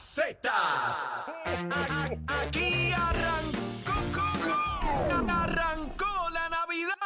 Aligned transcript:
Z. 0.00 0.48
Aquí 2.26 2.90
arrancó, 2.90 3.92
arrancó 5.28 6.30
la 6.30 6.48
Navidad. 6.48 6.96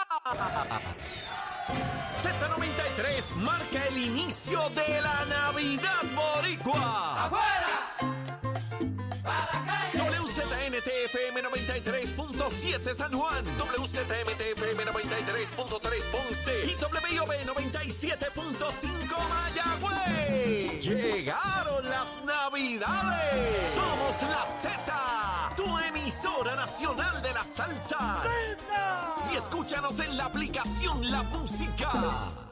Z93 2.22 3.34
marca 3.34 3.84
el 3.88 3.98
inicio 3.98 4.70
de 4.70 5.00
la 5.02 5.24
Navidad 5.24 6.04
Boricua. 6.14 7.30
WZNTFM 7.32 7.73
93.7 12.44 12.94
San 12.94 13.12
Juan, 13.12 13.42
WZMTFM 13.58 14.84
93.3 14.84 16.10
Ponce 16.10 16.66
y 16.66 16.74
WIOB 16.74 17.32
97.5 17.46 19.16
Mayagüez. 19.30 20.84
Llegaron 20.84 21.88
las 21.88 22.22
Navidades. 22.24 23.68
Somos 23.74 24.22
la 24.30 24.46
Z, 24.46 25.54
tu 25.56 25.78
emisora 25.78 26.54
nacional 26.54 27.22
de 27.22 27.32
la 27.32 27.44
salsa. 27.44 28.22
Y 29.32 29.36
escúchanos 29.36 29.98
en 30.00 30.14
la 30.18 30.26
aplicación 30.26 31.10
La 31.10 31.22
Música. 31.22 32.43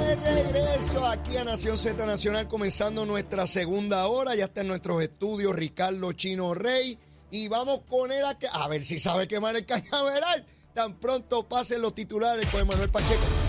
De 0.00 0.16
regreso 0.16 1.06
aquí 1.06 1.36
a 1.36 1.44
Nación 1.44 1.76
Z 1.76 2.04
Nacional, 2.06 2.48
comenzando 2.48 3.04
nuestra 3.06 3.46
segunda 3.46 4.06
hora. 4.06 4.34
Ya 4.34 4.46
está 4.46 4.62
en 4.62 4.68
nuestros 4.68 5.02
estudios 5.02 5.54
Ricardo 5.54 6.12
Chino 6.12 6.54
Rey. 6.54 6.98
Y 7.30 7.48
vamos 7.48 7.82
con 7.88 8.10
él 8.10 8.24
a, 8.24 8.38
que, 8.38 8.46
a 8.52 8.66
ver 8.68 8.84
si 8.84 8.98
sabe 8.98 9.28
quemar 9.28 9.56
el 9.56 9.66
cañaveral. 9.66 10.46
Tan 10.74 10.98
pronto 10.98 11.48
pasen 11.48 11.82
los 11.82 11.94
titulares 11.94 12.46
con 12.46 12.60
Emanuel 12.60 12.90
Pacheco. 12.90 13.39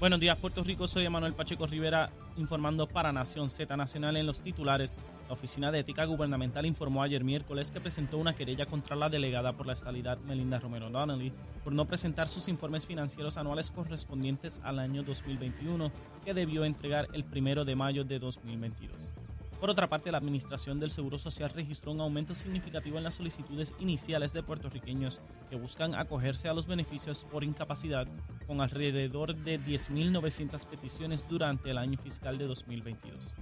Buenos 0.00 0.18
días, 0.18 0.38
Puerto 0.38 0.64
Rico. 0.64 0.88
Soy 0.88 1.04
Emanuel 1.04 1.34
Pacheco 1.34 1.66
Rivera 1.66 2.08
informando 2.38 2.88
para 2.88 3.12
Nación 3.12 3.50
Z 3.50 3.76
Nacional 3.76 4.16
en 4.16 4.24
los 4.24 4.40
titulares. 4.40 4.96
La 5.28 5.34
Oficina 5.34 5.70
de 5.70 5.80
Ética 5.80 6.06
Gubernamental 6.06 6.64
informó 6.64 7.02
ayer 7.02 7.22
miércoles 7.22 7.70
que 7.70 7.82
presentó 7.82 8.16
una 8.16 8.34
querella 8.34 8.64
contra 8.64 8.96
la 8.96 9.10
delegada 9.10 9.52
por 9.52 9.66
la 9.66 9.74
estabilidad 9.74 10.16
Melinda 10.20 10.58
Romero 10.58 10.88
Donnelly 10.88 11.34
por 11.62 11.74
no 11.74 11.84
presentar 11.84 12.28
sus 12.28 12.48
informes 12.48 12.86
financieros 12.86 13.36
anuales 13.36 13.70
correspondientes 13.70 14.62
al 14.64 14.78
año 14.78 15.02
2021 15.02 15.92
que 16.24 16.32
debió 16.32 16.64
entregar 16.64 17.08
el 17.12 17.24
primero 17.24 17.66
de 17.66 17.76
mayo 17.76 18.02
de 18.02 18.18
2022. 18.20 19.29
Por 19.60 19.68
otra 19.68 19.90
parte, 19.90 20.10
la 20.10 20.16
Administración 20.16 20.80
del 20.80 20.90
Seguro 20.90 21.18
Social 21.18 21.50
registró 21.50 21.92
un 21.92 22.00
aumento 22.00 22.34
significativo 22.34 22.96
en 22.96 23.04
las 23.04 23.16
solicitudes 23.16 23.74
iniciales 23.78 24.32
de 24.32 24.42
puertorriqueños 24.42 25.20
que 25.50 25.56
buscan 25.56 25.94
acogerse 25.94 26.48
a 26.48 26.54
los 26.54 26.66
beneficios 26.66 27.26
por 27.30 27.44
incapacidad, 27.44 28.08
con 28.46 28.62
alrededor 28.62 29.36
de 29.36 29.60
10.900 29.60 30.64
peticiones 30.66 31.28
durante 31.28 31.70
el 31.70 31.76
año 31.76 31.98
fiscal 31.98 32.38
de 32.38 32.46
2022. 32.46 33.34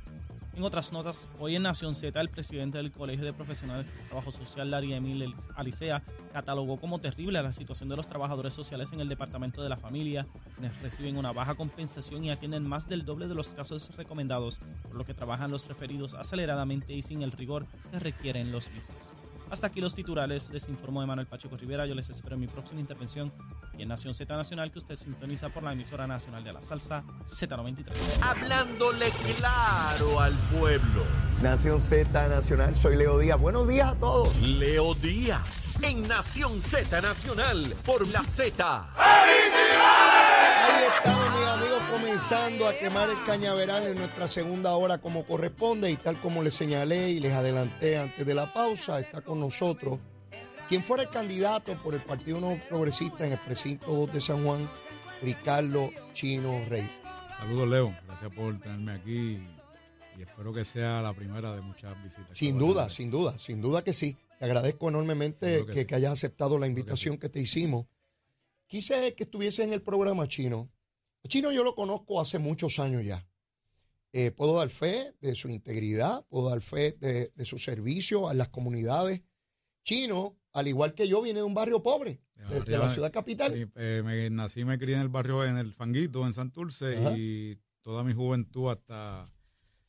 En 0.58 0.64
otras 0.64 0.90
notas, 0.90 1.28
hoy 1.38 1.54
en 1.54 1.62
Nación 1.62 1.94
Z, 1.94 2.20
el 2.20 2.30
presidente 2.30 2.78
del 2.78 2.90
Colegio 2.90 3.24
de 3.24 3.32
Profesionales 3.32 3.94
de 3.94 4.02
Trabajo 4.08 4.32
Social, 4.32 4.72
Larry 4.72 4.92
Emil 4.92 5.32
Alicea, 5.54 6.02
catalogó 6.32 6.80
como 6.80 6.98
terrible 6.98 7.40
la 7.40 7.52
situación 7.52 7.88
de 7.88 7.94
los 7.94 8.08
trabajadores 8.08 8.54
sociales 8.54 8.92
en 8.92 8.98
el 8.98 9.08
Departamento 9.08 9.62
de 9.62 9.68
la 9.68 9.76
Familia, 9.76 10.26
quienes 10.56 10.76
reciben 10.82 11.16
una 11.16 11.30
baja 11.30 11.54
compensación 11.54 12.24
y 12.24 12.32
atienden 12.32 12.66
más 12.66 12.88
del 12.88 13.04
doble 13.04 13.28
de 13.28 13.36
los 13.36 13.52
casos 13.52 13.94
recomendados, 13.96 14.58
por 14.82 14.96
lo 14.96 15.04
que 15.04 15.14
trabajan 15.14 15.52
los 15.52 15.68
referidos 15.68 16.14
aceleradamente 16.14 16.92
y 16.92 17.02
sin 17.02 17.22
el 17.22 17.30
rigor 17.30 17.64
que 17.92 18.00
requieren 18.00 18.50
los 18.50 18.68
mismos. 18.72 18.98
Hasta 19.50 19.68
aquí 19.68 19.80
los 19.80 19.94
titulares, 19.94 20.50
les 20.50 20.68
informó 20.68 21.06
Manuel 21.06 21.26
Pacheco 21.26 21.56
Rivera. 21.56 21.86
Yo 21.86 21.94
les 21.94 22.10
espero 22.10 22.34
en 22.34 22.40
mi 22.40 22.48
próxima 22.48 22.80
intervención 22.80 23.32
y 23.78 23.82
en 23.82 23.88
Nación 23.88 24.14
Z 24.14 24.36
Nacional 24.36 24.72
que 24.72 24.78
usted 24.78 24.96
sintoniza 24.96 25.48
por 25.48 25.62
la 25.62 25.72
emisora 25.72 26.06
nacional 26.06 26.42
de 26.42 26.52
la 26.52 26.60
salsa 26.60 27.04
Z93. 27.24 27.86
Hablándole 28.20 29.06
claro 29.36 30.20
al 30.20 30.34
pueblo. 30.58 31.04
Nación 31.42 31.80
Z 31.80 32.28
Nacional, 32.28 32.74
soy 32.74 32.96
Leo 32.96 33.18
Díaz. 33.18 33.40
Buenos 33.40 33.68
días 33.68 33.92
a 33.92 33.94
todos. 33.94 34.36
Leo 34.40 34.94
Díaz 34.94 35.68
en 35.82 36.02
Nación 36.02 36.60
Z 36.60 37.00
Nacional 37.00 37.74
por 37.86 38.06
la 38.08 38.24
Z. 38.24 38.90
Ahí 38.96 40.84
estamos, 40.96 41.30
mis 41.38 41.46
amigos, 41.46 41.82
comenzando 41.88 42.66
a 42.66 42.76
quemar 42.76 43.08
el 43.10 43.22
cañaveral 43.22 43.86
en 43.86 43.96
nuestra 43.96 44.26
segunda 44.26 44.72
hora 44.72 44.98
como 44.98 45.24
corresponde 45.24 45.88
y 45.90 45.96
tal 45.96 46.20
como 46.20 46.42
les 46.42 46.54
señalé 46.54 47.10
y 47.10 47.20
les 47.20 47.32
adelanté 47.32 47.96
antes 47.98 48.26
de 48.26 48.34
la 48.34 48.52
pausa, 48.52 48.98
está 48.98 49.20
con 49.20 49.38
nosotros 49.38 50.00
quien 50.68 50.84
fuera 50.84 51.02
el 51.02 51.08
candidato 51.08 51.82
por 51.82 51.94
el 51.94 52.02
Partido 52.02 52.40
No 52.40 52.60
Progresista 52.68 53.26
en 53.26 53.32
el 53.32 53.40
precinto 53.40 53.86
2 53.86 54.12
de 54.12 54.20
San 54.20 54.44
Juan, 54.44 54.70
Ricardo 55.22 55.90
Chino 56.12 56.62
Rey. 56.68 56.88
Saludos, 57.38 57.68
Leo. 57.68 57.96
Gracias 58.06 58.34
por 58.34 58.58
tenerme 58.60 58.92
aquí 58.92 59.38
y 60.18 60.20
espero 60.20 60.52
que 60.52 60.66
sea 60.66 61.00
la 61.00 61.14
primera 61.14 61.54
de 61.54 61.62
muchas 61.62 62.00
visitas. 62.02 62.36
Sin 62.36 62.58
duda, 62.58 62.90
sin 62.90 63.10
duda, 63.10 63.38
sin 63.38 63.62
duda 63.62 63.82
que 63.82 63.94
sí. 63.94 64.16
Te 64.38 64.44
agradezco 64.44 64.90
enormemente 64.90 65.64
que 65.64 65.72
que, 65.72 65.80
sí. 65.80 65.84
que 65.86 65.94
hayas 65.94 66.12
aceptado 66.12 66.58
la 66.58 66.66
que 66.66 66.70
invitación 66.70 67.14
sí. 67.14 67.18
que 67.18 67.28
te 67.30 67.40
hicimos. 67.40 67.86
Quise 68.66 69.14
que 69.14 69.24
estuviese 69.24 69.62
en 69.62 69.72
el 69.72 69.80
programa 69.80 70.28
Chino. 70.28 70.70
Chino 71.26 71.50
yo 71.50 71.64
lo 71.64 71.74
conozco 71.74 72.20
hace 72.20 72.38
muchos 72.38 72.78
años 72.78 73.04
ya. 73.04 73.26
Eh, 74.12 74.32
puedo 74.32 74.56
dar 74.56 74.68
fe 74.68 75.14
de 75.20 75.34
su 75.34 75.48
integridad, 75.48 76.26
puedo 76.28 76.50
dar 76.50 76.60
fe 76.60 76.92
de, 76.92 77.32
de 77.34 77.44
su 77.46 77.58
servicio 77.58 78.28
a 78.28 78.34
las 78.34 78.48
comunidades. 78.48 79.22
Chino, 79.82 80.37
al 80.52 80.68
igual 80.68 80.94
que 80.94 81.08
yo, 81.08 81.22
viene 81.22 81.40
de 81.40 81.44
un 81.44 81.54
barrio 81.54 81.82
pobre, 81.82 82.20
De 82.64 82.78
la 82.78 82.88
ciudad 82.88 83.12
capital. 83.12 83.52
Sí, 83.52 83.66
eh, 83.76 84.02
me 84.04 84.30
nací, 84.30 84.64
me 84.64 84.78
crié 84.78 84.96
en 84.96 85.02
el 85.02 85.08
barrio, 85.08 85.44
en 85.44 85.56
el 85.56 85.72
Fanguito, 85.74 86.26
en 86.26 86.34
Santurce, 86.34 86.96
Ajá. 86.96 87.16
y 87.16 87.58
toda 87.82 88.04
mi 88.04 88.12
juventud 88.14 88.70
hasta 88.70 89.30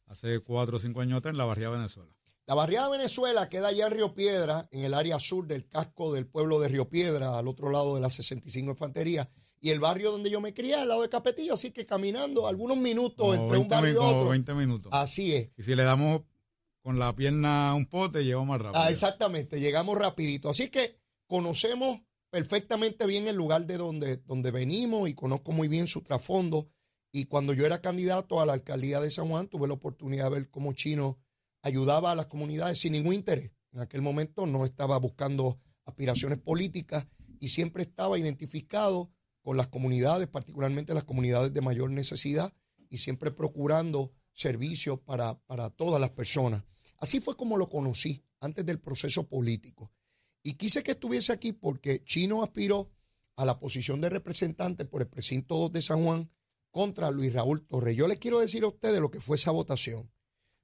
hace 0.08 0.40
cuatro 0.40 0.78
o 0.78 0.80
cinco 0.80 1.02
años 1.02 1.18
atrás 1.20 1.34
en 1.34 1.38
la 1.38 1.46
barriada 1.46 1.76
Venezuela. 1.76 2.12
La 2.48 2.56
barriada 2.56 2.90
Venezuela 2.90 3.48
queda 3.48 3.68
allá 3.68 3.86
en 3.86 3.94
Río 3.94 4.16
Piedra, 4.16 4.68
en 4.72 4.84
el 4.84 4.96
área 4.96 5.20
sur 5.20 5.46
del 5.46 5.68
casco 5.68 6.12
del 6.12 6.26
pueblo 6.26 6.60
de 6.60 6.68
Río 6.68 6.90
Piedra, 6.90 7.38
al 7.38 7.48
otro 7.48 7.70
lado 7.70 7.94
de 7.94 8.02
la 8.02 8.10
65 8.10 8.72
Infantería. 8.72 9.30
Y 9.62 9.70
el 9.70 9.80
barrio 9.80 10.12
donde 10.12 10.32
yo 10.32 10.42
me 10.42 10.52
crié, 10.52 10.74
al 10.74 10.88
lado 10.88 11.04
de 11.04 11.10
Capetillo, 11.10 11.54
así 11.54 11.70
que 11.70 11.86
caminando 11.86 12.48
algunos 12.48 12.78
minutos 12.78 13.28
Como 13.28 13.34
entre 13.34 13.58
un 13.60 13.68
20 13.68 13.76
barrio 13.76 13.94
y 13.94 13.98
otro. 13.98 14.30
20 14.30 14.54
minutos. 14.56 14.92
Así 14.92 15.36
es. 15.36 15.52
Y 15.58 15.62
si 15.62 15.76
le 15.76 15.84
damos 15.84 16.22
con 16.90 16.98
la 16.98 17.16
pierna 17.16 17.76
un 17.76 17.86
pote, 17.86 18.26
lleva 18.26 18.44
más 18.44 18.60
rápido. 18.60 18.82
Ah, 18.82 18.90
exactamente, 18.90 19.60
llegamos 19.60 19.96
rapidito. 19.96 20.50
Así 20.50 20.70
que 20.70 21.00
conocemos 21.28 22.00
perfectamente 22.32 23.06
bien 23.06 23.28
el 23.28 23.36
lugar 23.36 23.68
de 23.68 23.78
donde, 23.78 24.18
donde 24.18 24.50
venimos 24.50 25.08
y 25.08 25.14
conozco 25.14 25.52
muy 25.52 25.68
bien 25.68 25.86
su 25.86 26.02
trasfondo. 26.02 26.68
Y 27.12 27.26
cuando 27.26 27.54
yo 27.54 27.68
era 27.68 27.80
candidato 27.80 28.42
a 28.42 28.48
la 28.48 28.54
alcaldía 28.54 29.00
de 29.02 29.12
San 29.12 29.28
Juan, 29.28 29.48
tuve 29.48 29.68
la 29.68 29.76
oportunidad 29.76 30.32
de 30.32 30.40
ver 30.40 30.50
cómo 30.50 30.74
Chino 30.74 31.20
ayudaba 31.62 32.12
a 32.12 32.16
las 32.16 32.26
comunidades 32.26 32.80
sin 32.80 32.94
ningún 32.94 33.14
interés. 33.14 33.52
En 33.72 33.82
aquel 33.82 34.02
momento 34.02 34.48
no 34.48 34.66
estaba 34.66 34.98
buscando 34.98 35.60
aspiraciones 35.86 36.40
políticas 36.40 37.06
y 37.40 37.50
siempre 37.50 37.84
estaba 37.84 38.18
identificado 38.18 39.12
con 39.44 39.58
las 39.58 39.68
comunidades, 39.68 40.28
particularmente 40.28 40.96
las 40.96 41.04
comunidades 41.04 41.54
de 41.54 41.62
mayor 41.62 41.92
necesidad, 41.92 42.52
y 42.90 42.98
siempre 42.98 43.30
procurando 43.30 44.12
servicios 44.34 45.00
para, 45.02 45.40
para 45.42 45.70
todas 45.70 46.02
las 46.02 46.10
personas. 46.10 46.64
Así 47.00 47.20
fue 47.20 47.36
como 47.36 47.58
lo 47.58 47.70
conocí 47.70 48.24
antes 48.40 48.66
del 48.66 48.80
proceso 48.80 49.28
político. 49.28 49.92
Y 50.44 50.54
quise 50.54 50.84
que 50.84 50.92
estuviese 50.92 51.34
aquí 51.34 51.54
porque 51.54 52.04
Chino 52.04 52.44
aspiró 52.44 52.92
a 53.36 53.46
la 53.46 53.60
posición 53.60 54.02
de 54.02 54.10
representante 54.10 54.86
por 54.86 55.02
el 55.02 55.08
precinto 55.08 55.56
2 55.56 55.72
de 55.72 55.82
San 55.82 56.04
Juan 56.04 56.30
contra 56.72 57.12
Luis 57.12 57.34
Raúl 57.34 57.66
Torres. 57.66 57.96
Yo 57.96 58.08
les 58.08 58.20
quiero 58.20 58.40
decir 58.40 58.64
a 58.64 58.68
ustedes 58.68 59.00
lo 59.00 59.12
que 59.12 59.22
fue 59.22 59.38
esa 59.38 59.52
votación. 59.52 60.12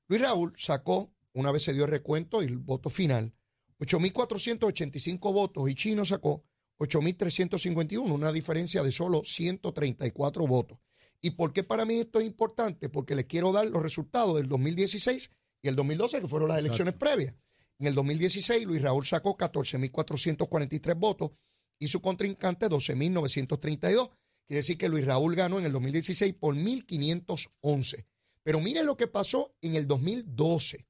Luis 0.07 0.21
Raúl 0.21 0.53
sacó, 0.57 1.13
una 1.33 1.51
vez 1.51 1.63
se 1.63 1.73
dio 1.73 1.85
el 1.85 1.91
recuento 1.91 2.41
y 2.41 2.45
el 2.45 2.57
voto 2.57 2.89
final, 2.89 3.33
8.485 3.79 5.33
votos 5.33 5.69
y 5.69 5.75
Chino 5.75 6.05
sacó 6.05 6.43
8.351, 6.79 8.11
una 8.11 8.31
diferencia 8.31 8.83
de 8.83 8.91
solo 8.91 9.23
134 9.23 10.47
votos. 10.47 10.79
¿Y 11.21 11.31
por 11.31 11.53
qué 11.53 11.63
para 11.63 11.85
mí 11.85 11.95
esto 11.95 12.19
es 12.19 12.25
importante? 12.25 12.89
Porque 12.89 13.15
les 13.15 13.25
quiero 13.25 13.51
dar 13.51 13.65
los 13.67 13.81
resultados 13.81 14.35
del 14.35 14.47
2016 14.47 15.31
y 15.65 15.69
el 15.69 15.75
2012, 15.75 16.21
que 16.21 16.27
fueron 16.27 16.49
las 16.49 16.59
Exacto. 16.59 16.83
elecciones 16.83 16.95
previas. 16.95 17.35
En 17.79 17.87
el 17.87 17.95
2016, 17.95 18.65
Luis 18.65 18.81
Raúl 18.81 19.05
sacó 19.05 19.35
14.443 19.35 20.97
votos 20.97 21.31
y 21.79 21.87
su 21.87 22.01
contrincante 22.01 22.67
12.932. 22.67 24.11
Quiere 24.45 24.59
decir 24.59 24.77
que 24.77 24.87
Luis 24.87 25.05
Raúl 25.05 25.35
ganó 25.35 25.57
en 25.59 25.65
el 25.65 25.71
2016 25.71 26.35
por 26.35 26.55
1.511. 26.55 28.05
Pero 28.43 28.59
miren 28.59 28.85
lo 28.85 28.95
que 28.95 29.07
pasó 29.07 29.55
en 29.61 29.75
el 29.75 29.87
2012. 29.87 30.87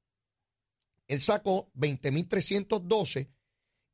Él 1.08 1.20
sacó 1.20 1.70
20.312 1.74 3.30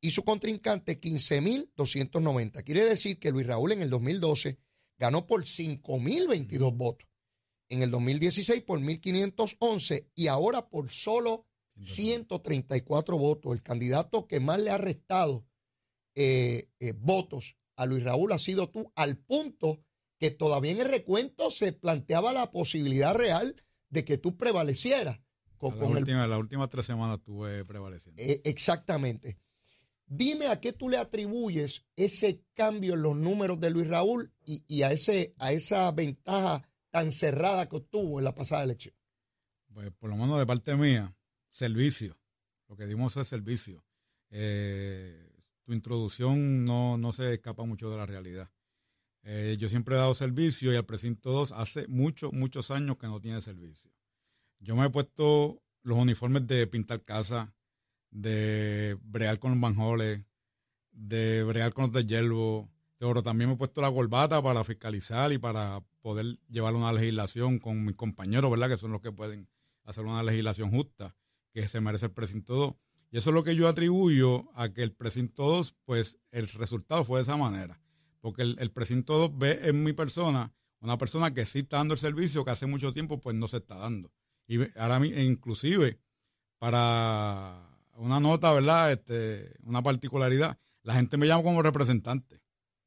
y 0.01 0.11
su 0.11 0.23
contrincante 0.25 0.99
15.290. 0.99 2.63
Quiere 2.63 2.83
decir 2.83 3.19
que 3.19 3.31
Luis 3.31 3.47
Raúl 3.47 3.71
en 3.71 3.81
el 3.81 3.89
2012 3.89 4.59
ganó 4.97 5.25
por 5.25 5.43
5.022 5.43 6.75
votos. 6.75 7.07
En 7.73 7.81
el 7.83 7.91
2016 7.91 8.61
por 8.61 8.79
1.511 8.79 10.09
y 10.15 10.27
ahora 10.27 10.69
por 10.69 10.89
solo 10.91 11.47
134 11.81 13.17
votos. 13.17 13.53
El 13.53 13.63
candidato 13.63 14.27
que 14.27 14.39
más 14.39 14.59
le 14.59 14.69
ha 14.71 14.77
restado 14.77 15.45
eh, 16.15 16.67
eh, 16.79 16.93
votos 16.95 17.57
a 17.75 17.85
Luis 17.85 18.03
Raúl 18.03 18.31
ha 18.31 18.39
sido 18.39 18.69
tú, 18.69 18.91
al 18.95 19.17
punto 19.17 19.83
que 20.19 20.29
todavía 20.29 20.71
en 20.71 20.79
el 20.79 20.87
recuento 20.89 21.49
se 21.49 21.73
planteaba 21.73 22.31
la 22.31 22.51
posibilidad 22.51 23.15
real 23.15 23.55
de 23.89 24.05
que 24.05 24.17
tú 24.17 24.37
prevalecieras. 24.37 25.19
Con, 25.57 25.75
La 25.75 25.79
con 25.83 25.91
el- 25.93 25.97
última- 26.03 26.27
las 26.27 26.39
últimas 26.39 26.69
tres 26.69 26.85
semanas 26.85 27.17
estuve 27.19 27.65
prevaleciendo. 27.65 28.21
eh, 28.21 28.41
exactamente. 28.45 29.39
Dime 30.05 30.47
a 30.47 30.59
qué 30.59 30.73
tú 30.73 30.89
le 30.89 30.97
atribuyes 30.97 31.85
ese 31.95 32.43
cambio 32.53 32.93
en 32.93 33.01
los 33.01 33.15
números 33.15 33.59
de 33.59 33.71
Luis 33.71 33.87
Raúl 33.87 34.31
y, 34.45 34.63
y 34.67 34.83
a, 34.83 34.91
ese, 34.91 35.33
a 35.39 35.51
esa 35.53 35.91
ventaja 35.91 36.61
tan 36.93 37.11
cerrada 37.11 37.67
que 37.67 37.77
obtuvo 37.77 38.19
en 38.19 38.25
la 38.25 38.35
pasada 38.35 38.63
elección. 38.63 38.93
Pues 39.73 39.89
por 39.93 40.11
lo 40.11 40.15
menos 40.15 40.37
de 40.37 40.45
parte 40.45 40.75
mía, 40.75 41.17
servicio. 41.49 42.19
Lo 42.69 42.75
que 42.75 42.85
dimos 42.85 43.17
es 43.17 43.27
servicio. 43.27 43.83
Eh, 44.29 45.27
tu 45.63 45.73
introducción 45.73 46.63
no, 46.63 46.99
no 46.99 47.11
se 47.11 47.33
escapa 47.33 47.65
mucho 47.65 47.89
de 47.89 47.97
la 47.97 48.05
realidad. 48.05 48.51
Eh, 49.23 49.57
yo 49.59 49.69
siempre 49.69 49.95
he 49.95 49.97
dado 49.97 50.13
servicio 50.13 50.71
y 50.71 50.75
el 50.75 50.85
precinto 50.85 51.31
2 51.31 51.53
hace 51.53 51.87
muchos, 51.87 52.31
muchos 52.31 52.69
años 52.69 52.97
que 52.97 53.07
no 53.07 53.19
tiene 53.19 53.41
servicio. 53.41 53.91
Yo 54.59 54.75
me 54.75 54.85
he 54.85 54.89
puesto 54.91 55.63
los 55.81 55.97
uniformes 55.97 56.45
de 56.45 56.67
pintar 56.67 57.01
casa, 57.01 57.55
de 58.11 58.99
bregar 59.01 59.39
con 59.39 59.49
los 59.49 59.59
manjoles, 59.59 60.21
de 60.91 61.43
bregar 61.43 61.73
con 61.73 61.85
los 61.85 61.93
de 61.93 62.05
hierbo, 62.05 62.69
pero 62.99 63.23
también 63.23 63.49
me 63.49 63.55
he 63.55 63.57
puesto 63.57 63.81
la 63.81 63.91
corbata 63.91 64.43
para 64.43 64.63
fiscalizar 64.63 65.31
y 65.31 65.39
para 65.39 65.83
poder 66.03 66.37
llevar 66.49 66.75
una 66.75 66.93
legislación 66.93 67.57
con 67.57 67.83
mis 67.83 67.95
compañeros, 67.95 68.51
¿verdad? 68.51 68.69
Que 68.69 68.77
son 68.77 68.91
los 68.91 69.01
que 69.01 69.11
pueden 69.11 69.49
hacer 69.85 70.05
una 70.05 70.21
legislación 70.21 70.69
justa 70.69 71.15
que 71.51 71.67
se 71.67 71.81
merece 71.81 72.07
el 72.07 72.11
precinto 72.11 72.53
2. 72.53 72.75
Y 73.11 73.17
eso 73.17 73.29
es 73.29 73.33
lo 73.33 73.43
que 73.43 73.55
yo 73.55 73.67
atribuyo 73.67 74.51
a 74.53 74.69
que 74.69 74.83
el 74.83 74.91
precinto 74.91 75.43
2, 75.43 75.75
pues 75.85 76.19
el 76.31 76.47
resultado 76.49 77.05
fue 77.05 77.19
de 77.19 77.23
esa 77.23 77.37
manera. 77.37 77.81
Porque 78.19 78.41
el, 78.41 78.57
el 78.59 78.71
precinto 78.71 79.17
2 79.17 79.37
ve 79.37 79.59
en 79.63 79.83
mi 79.83 79.93
persona 79.93 80.53
una 80.83 80.97
persona 80.97 81.33
que 81.33 81.45
sí 81.45 81.59
está 81.59 81.77
dando 81.77 81.93
el 81.93 81.99
servicio 81.99 82.43
que 82.43 82.51
hace 82.51 82.67
mucho 82.67 82.91
tiempo 82.91 83.21
pues 83.21 83.35
no 83.35 83.47
se 83.47 83.57
está 83.57 83.75
dando. 83.75 84.11
Y 84.45 84.59
ahora 84.77 85.05
inclusive 85.05 85.97
para 86.59 87.69
una 87.95 88.19
nota, 88.19 88.51
¿verdad? 88.51 88.91
Este, 88.91 89.55
una 89.63 89.81
particularidad, 89.81 90.57
la 90.81 90.95
gente 90.95 91.15
me 91.15 91.25
llama 91.25 91.43
como 91.43 91.61
representante. 91.61 92.42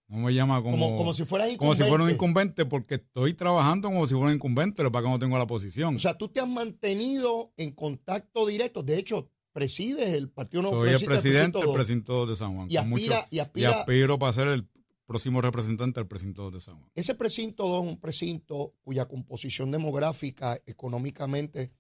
No 0.08 0.18
me 0.18 0.32
llama 0.32 0.62
como, 0.62 0.76
Como, 0.78 0.96
como 0.96 1.12
si 1.12 1.24
fueras 1.24 1.56
como 1.56 1.74
si 1.74 1.82
fuera 1.82 2.04
un 2.04 2.10
incumbente. 2.10 2.64
porque 2.64 2.94
estoy 2.96 3.34
trabajando 3.34 3.88
como 3.88 4.06
si 4.06 4.14
fuera 4.14 4.28
un 4.28 4.34
incumbente, 4.34 4.82
lo 4.84 4.90
que 4.90 4.92
pasa 4.92 5.02
es 5.02 5.06
que 5.06 5.10
no 5.12 5.18
tengo 5.18 5.38
la 5.38 5.46
posición. 5.46 5.96
O 5.96 5.98
sea, 5.98 6.16
tú 6.16 6.28
te 6.28 6.40
has 6.40 6.48
mantenido 6.48 7.52
en 7.56 7.72
contacto 7.72 8.46
directo. 8.46 8.82
De 8.84 8.98
hecho, 8.98 9.30
presides 9.52 10.10
el 10.14 10.30
Partido 10.30 10.62
Nuevo 10.62 10.84
Soy 10.84 10.94
el 10.94 11.04
presidente 11.04 11.58
del 11.58 11.72
precinto 11.72 12.26
de 12.26 12.36
San 12.36 12.54
Juan. 12.54 12.68
Y 12.70 12.78
mucho- 12.84 13.02
aspira, 13.12 13.28
y 13.30 13.38
aspira 13.40 13.70
aspiro 13.80 14.18
para 14.18 14.32
ser 14.32 14.46
el 14.48 14.68
próximo 15.06 15.40
representante 15.40 15.98
del 15.98 16.06
precinto 16.06 16.50
de 16.52 16.60
San 16.60 16.78
Juan. 16.78 16.90
Ese 16.94 17.14
precinto 17.14 17.66
2 17.66 17.84
es 17.84 17.88
un 17.90 18.00
precinto 18.00 18.74
cuya 18.82 19.06
composición 19.06 19.70
demográfica, 19.72 20.60
económicamente, 20.66 21.72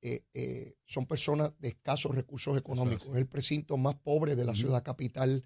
eh, 0.00 0.24
eh, 0.32 0.76
son 0.84 1.06
personas 1.06 1.52
de 1.58 1.68
escasos 1.68 2.14
recursos 2.14 2.56
económicos. 2.56 3.08
Es 3.08 3.16
el 3.16 3.26
precinto 3.28 3.76
más 3.76 3.94
pobre 3.96 4.34
de 4.36 4.44
la 4.44 4.54
ciudad 4.54 4.82
capital. 4.82 5.44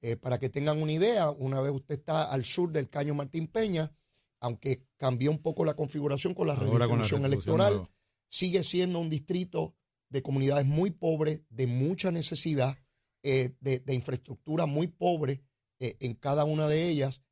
Eh, 0.00 0.16
para 0.16 0.38
que 0.38 0.48
tengan 0.48 0.80
una 0.80 0.92
idea, 0.92 1.30
una 1.30 1.60
vez 1.60 1.72
usted 1.72 1.96
está 1.96 2.30
al 2.30 2.44
sur 2.44 2.70
del 2.70 2.88
Caño 2.88 3.14
Martín 3.14 3.48
Peña, 3.48 3.92
aunque 4.40 4.86
cambió 4.96 5.30
un 5.32 5.42
poco 5.42 5.64
la 5.64 5.74
configuración 5.74 6.34
con 6.34 6.46
la 6.46 6.54
redistribución 6.54 7.24
electoral, 7.24 7.88
sigue 8.28 8.62
siendo 8.62 9.00
un 9.00 9.10
distrito 9.10 9.74
de 10.08 10.22
comunidades 10.22 10.66
muy 10.66 10.92
pobres, 10.92 11.40
de 11.50 11.66
mucha 11.66 12.12
necesidad, 12.12 12.78
eh, 13.24 13.56
de, 13.60 13.80
de 13.80 13.94
infraestructura 13.94 14.66
muy 14.66 14.86
pobre 14.86 15.42
eh, 15.80 15.96
en 15.98 16.14
cada 16.14 16.44
una 16.44 16.68
de 16.68 16.88
ellas. 16.88 17.22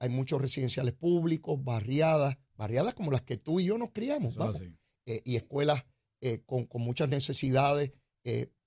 Hay 0.00 0.08
muchos 0.08 0.40
residenciales 0.40 0.94
públicos, 0.94 1.62
barriadas, 1.62 2.38
barriadas 2.54 2.94
como 2.94 3.10
las 3.10 3.20
que 3.20 3.36
tú 3.36 3.60
y 3.60 3.66
yo 3.66 3.76
nos 3.76 3.90
criamos, 3.90 4.34
vamos, 4.34 4.62
y 5.04 5.36
escuelas 5.36 5.84
con, 6.46 6.64
con 6.64 6.80
muchas 6.80 7.10
necesidades, 7.10 7.92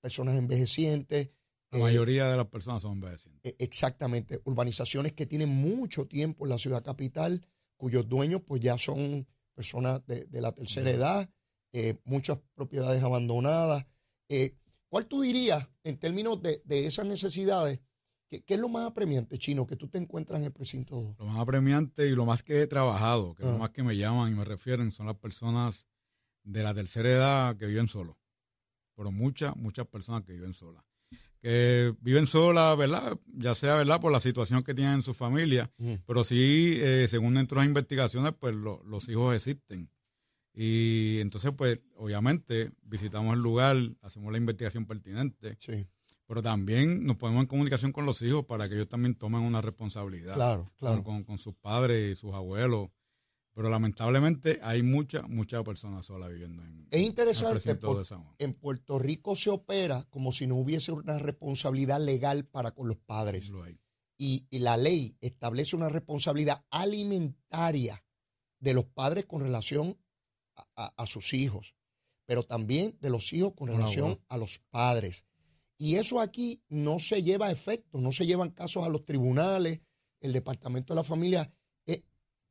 personas 0.00 0.36
envejecientes. 0.36 1.30
La 1.72 1.78
eh, 1.78 1.82
mayoría 1.82 2.28
de 2.28 2.36
las 2.36 2.46
personas 2.46 2.82
son 2.82 2.92
envejecientes. 2.92 3.52
eh, 3.52 3.56
Exactamente, 3.58 4.40
urbanizaciones 4.44 5.12
que 5.12 5.26
tienen 5.26 5.48
mucho 5.48 6.06
tiempo 6.06 6.44
en 6.44 6.50
la 6.50 6.58
ciudad 6.58 6.82
capital, 6.84 7.44
cuyos 7.76 8.08
dueños 8.08 8.42
pues 8.46 8.60
ya 8.60 8.78
son 8.78 9.26
personas 9.54 10.06
de, 10.06 10.24
de 10.26 10.40
la 10.40 10.52
tercera 10.52 10.90
edad, 10.90 11.30
eh, 11.72 11.98
muchas 12.04 12.38
propiedades 12.54 13.02
abandonadas. 13.02 13.86
Eh, 14.28 14.56
¿Cuál 14.88 15.06
tú 15.06 15.22
dirías 15.22 15.68
en 15.84 15.98
términos 15.98 16.40
de, 16.42 16.62
de 16.64 16.86
esas 16.86 17.06
necesidades? 17.06 17.80
¿Qué, 18.28 18.42
qué 18.44 18.54
es 18.54 18.60
lo 18.60 18.68
más 18.68 18.86
apremiante, 18.86 19.38
Chino, 19.38 19.66
que 19.66 19.76
tú 19.76 19.88
te 19.88 19.98
encuentras 19.98 20.38
en 20.40 20.46
el 20.46 20.52
precinto 20.52 20.96
2? 21.00 21.16
Lo 21.18 21.26
más 21.26 21.38
apremiante 21.40 22.06
y 22.08 22.14
lo 22.14 22.24
más 22.26 22.42
que 22.42 22.62
he 22.62 22.66
trabajado, 22.66 23.34
que 23.34 23.44
Ah. 23.44 23.52
lo 23.52 23.58
más 23.58 23.70
que 23.70 23.82
me 23.82 23.96
llaman 23.96 24.30
y 24.32 24.34
me 24.34 24.44
refieren, 24.44 24.90
son 24.90 25.06
las 25.06 25.16
personas 25.16 25.86
de 26.44 26.62
la 26.62 26.72
tercera 26.74 27.08
edad 27.10 27.56
que 27.56 27.66
viven 27.66 27.88
solos. 27.88 28.16
Pero 28.94 29.10
muchas, 29.12 29.56
muchas 29.56 29.86
personas 29.86 30.22
que 30.24 30.32
viven 30.32 30.52
solas. 30.54 30.82
Que 31.42 31.92
viven 32.00 32.28
solas, 32.28 32.76
¿verdad? 32.78 33.18
Ya 33.26 33.54
sea, 33.56 33.74
¿verdad? 33.74 34.00
Por 34.00 34.12
la 34.12 34.20
situación 34.20 34.62
que 34.62 34.74
tienen 34.74 34.94
en 34.94 35.02
su 35.02 35.12
familia. 35.12 35.70
Pero 36.06 36.22
sí, 36.24 36.76
eh, 36.78 37.06
según 37.08 37.34
nuestras 37.34 37.66
investigaciones, 37.66 38.32
pues 38.38 38.54
lo- 38.54 38.80
los 38.84 39.08
hijos 39.08 39.34
existen. 39.34 39.90
Y 40.54 41.18
entonces, 41.20 41.50
pues, 41.56 41.80
obviamente, 41.96 42.70
visitamos 42.82 43.34
el 43.34 43.40
lugar, 43.40 43.76
hacemos 44.02 44.30
la 44.32 44.38
investigación 44.38 44.86
pertinente, 44.86 45.56
Sí, 45.58 45.86
pero 46.26 46.42
también 46.42 47.04
nos 47.04 47.16
ponemos 47.16 47.42
en 47.42 47.48
comunicación 47.48 47.90
con 47.92 48.06
los 48.06 48.20
hijos 48.22 48.44
para 48.44 48.68
que 48.68 48.74
ellos 48.76 48.88
también 48.88 49.14
tomen 49.14 49.40
una 49.42 49.60
responsabilidad 49.62 50.34
claro, 50.34 50.70
claro. 50.78 51.02
con, 51.02 51.24
con 51.24 51.38
sus 51.38 51.54
padres 51.54 52.12
y 52.12 52.14
sus 52.14 52.34
abuelos. 52.34 52.88
Pero 53.54 53.68
lamentablemente 53.68 54.60
hay 54.62 54.82
muchas, 54.82 55.28
muchas 55.28 55.62
personas 55.62 56.06
solas 56.06 56.30
viviendo 56.30 56.62
en, 56.64 56.88
Es 56.90 57.02
interesante 57.02 57.52
precinto 57.60 57.86
porque 57.88 57.98
de 57.98 58.04
San 58.06 58.22
Juan. 58.24 58.34
en 58.38 58.54
Puerto 58.54 58.98
Rico 58.98 59.36
se 59.36 59.50
opera 59.50 60.06
como 60.10 60.32
si 60.32 60.46
no 60.46 60.56
hubiese 60.56 60.90
una 60.92 61.18
responsabilidad 61.18 62.00
legal 62.00 62.46
para 62.46 62.70
con 62.70 62.88
los 62.88 62.96
padres. 62.98 63.48
Lo 63.50 63.62
hay. 63.62 63.78
y, 64.18 64.46
y 64.50 64.60
la 64.60 64.76
ley 64.76 65.16
establece 65.20 65.76
una 65.76 65.88
responsabilidad 65.90 66.64
alimentaria 66.70 68.02
de 68.60 68.74
los 68.74 68.84
padres 68.86 69.26
con 69.26 69.40
relación 69.42 69.98
a, 70.56 70.66
a- 70.76 70.94
a 71.02 71.06
sus 71.06 71.34
hijos, 71.34 71.74
pero 72.26 72.44
también 72.44 72.96
de 73.00 73.10
los 73.10 73.32
hijos 73.32 73.52
con 73.54 73.68
relación 73.68 74.20
a 74.28 74.36
los 74.38 74.60
padres. 74.70 75.26
Y 75.78 75.96
eso 75.96 76.20
aquí 76.20 76.62
no 76.68 76.98
se 77.00 77.22
lleva 77.22 77.48
a 77.48 77.52
efecto, 77.52 78.00
no 78.00 78.12
se 78.12 78.24
llevan 78.26 78.50
casos 78.50 78.84
a 78.84 78.88
los 78.88 79.04
tribunales, 79.04 79.80
el 80.20 80.32
Departamento 80.32 80.94
de 80.94 81.00
la 81.00 81.04
Familia. 81.04 81.48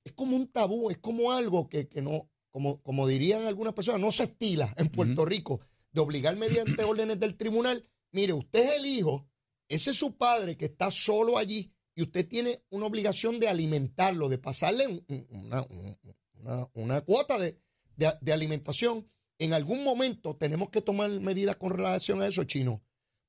Es, 0.04 0.14
como 0.14 0.36
un 0.36 0.48
tabú, 0.48 0.90
es 0.90 0.98
como 0.98 1.32
algo 1.32 1.70
que, 1.70 1.88
que 1.88 2.02
no, 2.02 2.30
como, 2.50 2.82
como 2.82 3.08
dirían 3.08 3.46
algunas 3.46 3.74
personas, 3.74 4.02
no 4.02 4.12
se 4.12 4.24
estila 4.24 4.74
en 4.78 4.88
Puerto. 4.90 5.26
Rico 5.26 5.60
de 5.92 6.02
obligar 6.02 6.36
mediante 6.38 6.84
órdenes 6.84 7.20
del 7.20 7.36
tribunal. 7.38 7.86
Mire, 8.12 8.34
usted 8.34 8.60
es 8.64 8.76
el 8.80 8.86
hijo, 8.86 9.28
ese 9.70 9.92
es 9.92 9.96
su 9.98 10.18
padre 10.18 10.58
que 10.58 10.66
está 10.66 10.90
solo 10.92 11.38
allí 11.38 11.72
y 11.96 12.02
usted 12.04 12.28
tiene 12.28 12.64
una 12.70 12.86
obligación 12.86 13.40
de 13.40 13.48
alimentarlo, 13.50 14.28
de 14.30 14.38
pasarle 14.38 14.88
un- 14.88 15.04
un- 15.08 15.28
una, 15.30 15.62
un- 15.64 15.98
una- 16.40 16.70
una 16.74 17.02
cuota 17.02 17.38
de, 17.38 17.58
de- 17.96 18.14
de 18.22 18.34
alimentación. 18.34 19.08
En 19.38 19.54
algún 19.54 19.84
momento 19.84 20.36
tenemos 20.36 20.70
que 20.70 20.82
tomar 20.82 21.10
medidas 21.20 21.56
con 21.58 21.72
relación 21.72 22.22
a 22.22 22.28
eso, 22.28 22.44
chino, 22.44 22.84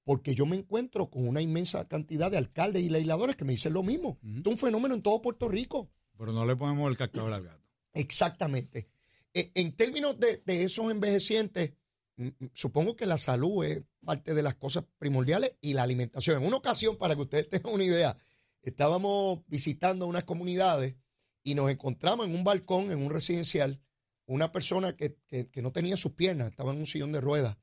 porque 0.04 0.34
yo 0.34 0.46
me 0.46 0.56
encuentro 0.56 1.10
con 1.10 1.26
una 1.26 1.40
inmensa 1.42 1.86
cantidad 1.88 2.30
de 2.30 2.38
alcaldes 2.38 2.82
y 2.82 2.88
legisladores 2.88 3.34
que 3.36 3.44
me 3.44 3.52
dicen 3.52 3.72
lo 3.72 3.82
mismo. 3.82 4.18
Esto 4.38 4.50
es 4.50 4.54
un 4.54 4.58
fenómeno 4.66 4.94
en 4.94 5.02
todo 5.02 5.22
Puerto 5.22 5.48
Rico. 5.48 5.90
Pero 6.22 6.32
no 6.32 6.46
le 6.46 6.54
ponemos 6.54 6.88
el 6.88 6.96
cascabel 6.96 7.32
al 7.32 7.42
gato. 7.42 7.66
Exactamente. 7.94 8.88
E- 9.34 9.50
En 9.56 9.74
términos 9.74 10.14
de, 10.20 10.40
esos 10.46 10.88
envejecientes, 10.88 11.72
mm, 12.16 12.26
mm, 12.26 12.50
supongo 12.52 12.94
que 12.94 13.06
la 13.06 13.18
salud 13.18 13.64
es 13.64 13.82
parte 14.04 14.32
de 14.32 14.44
las 14.44 14.54
cosas 14.54 14.84
primordiales 14.98 15.56
y 15.60 15.72
la 15.74 15.82
alimentación. 15.82 16.40
En 16.40 16.46
una 16.46 16.58
ocasión, 16.58 16.96
para 16.96 17.16
que 17.16 17.22
ustedes 17.22 17.48
tengan 17.50 17.74
una 17.74 17.82
idea, 17.84 18.16
estábamos 18.62 19.40
visitando 19.48 20.06
unas 20.06 20.22
comunidades 20.22 20.94
y 21.42 21.56
nos 21.56 21.68
encontramos 21.72 22.24
en 22.26 22.36
un 22.36 22.44
balcón, 22.44 22.92
en 22.92 23.02
un 23.02 23.10
residencial, 23.10 23.80
una 24.26 24.52
persona 24.52 24.94
que, 24.94 25.16
que- 25.26 25.60
no 25.60 25.72
tenía 25.72 25.96
sus 25.96 26.12
piernas, 26.12 26.50
estaba 26.50 26.70
en 26.72 26.78
un 26.78 26.86
sillón 26.86 27.10
de 27.10 27.20
ruedas 27.20 27.56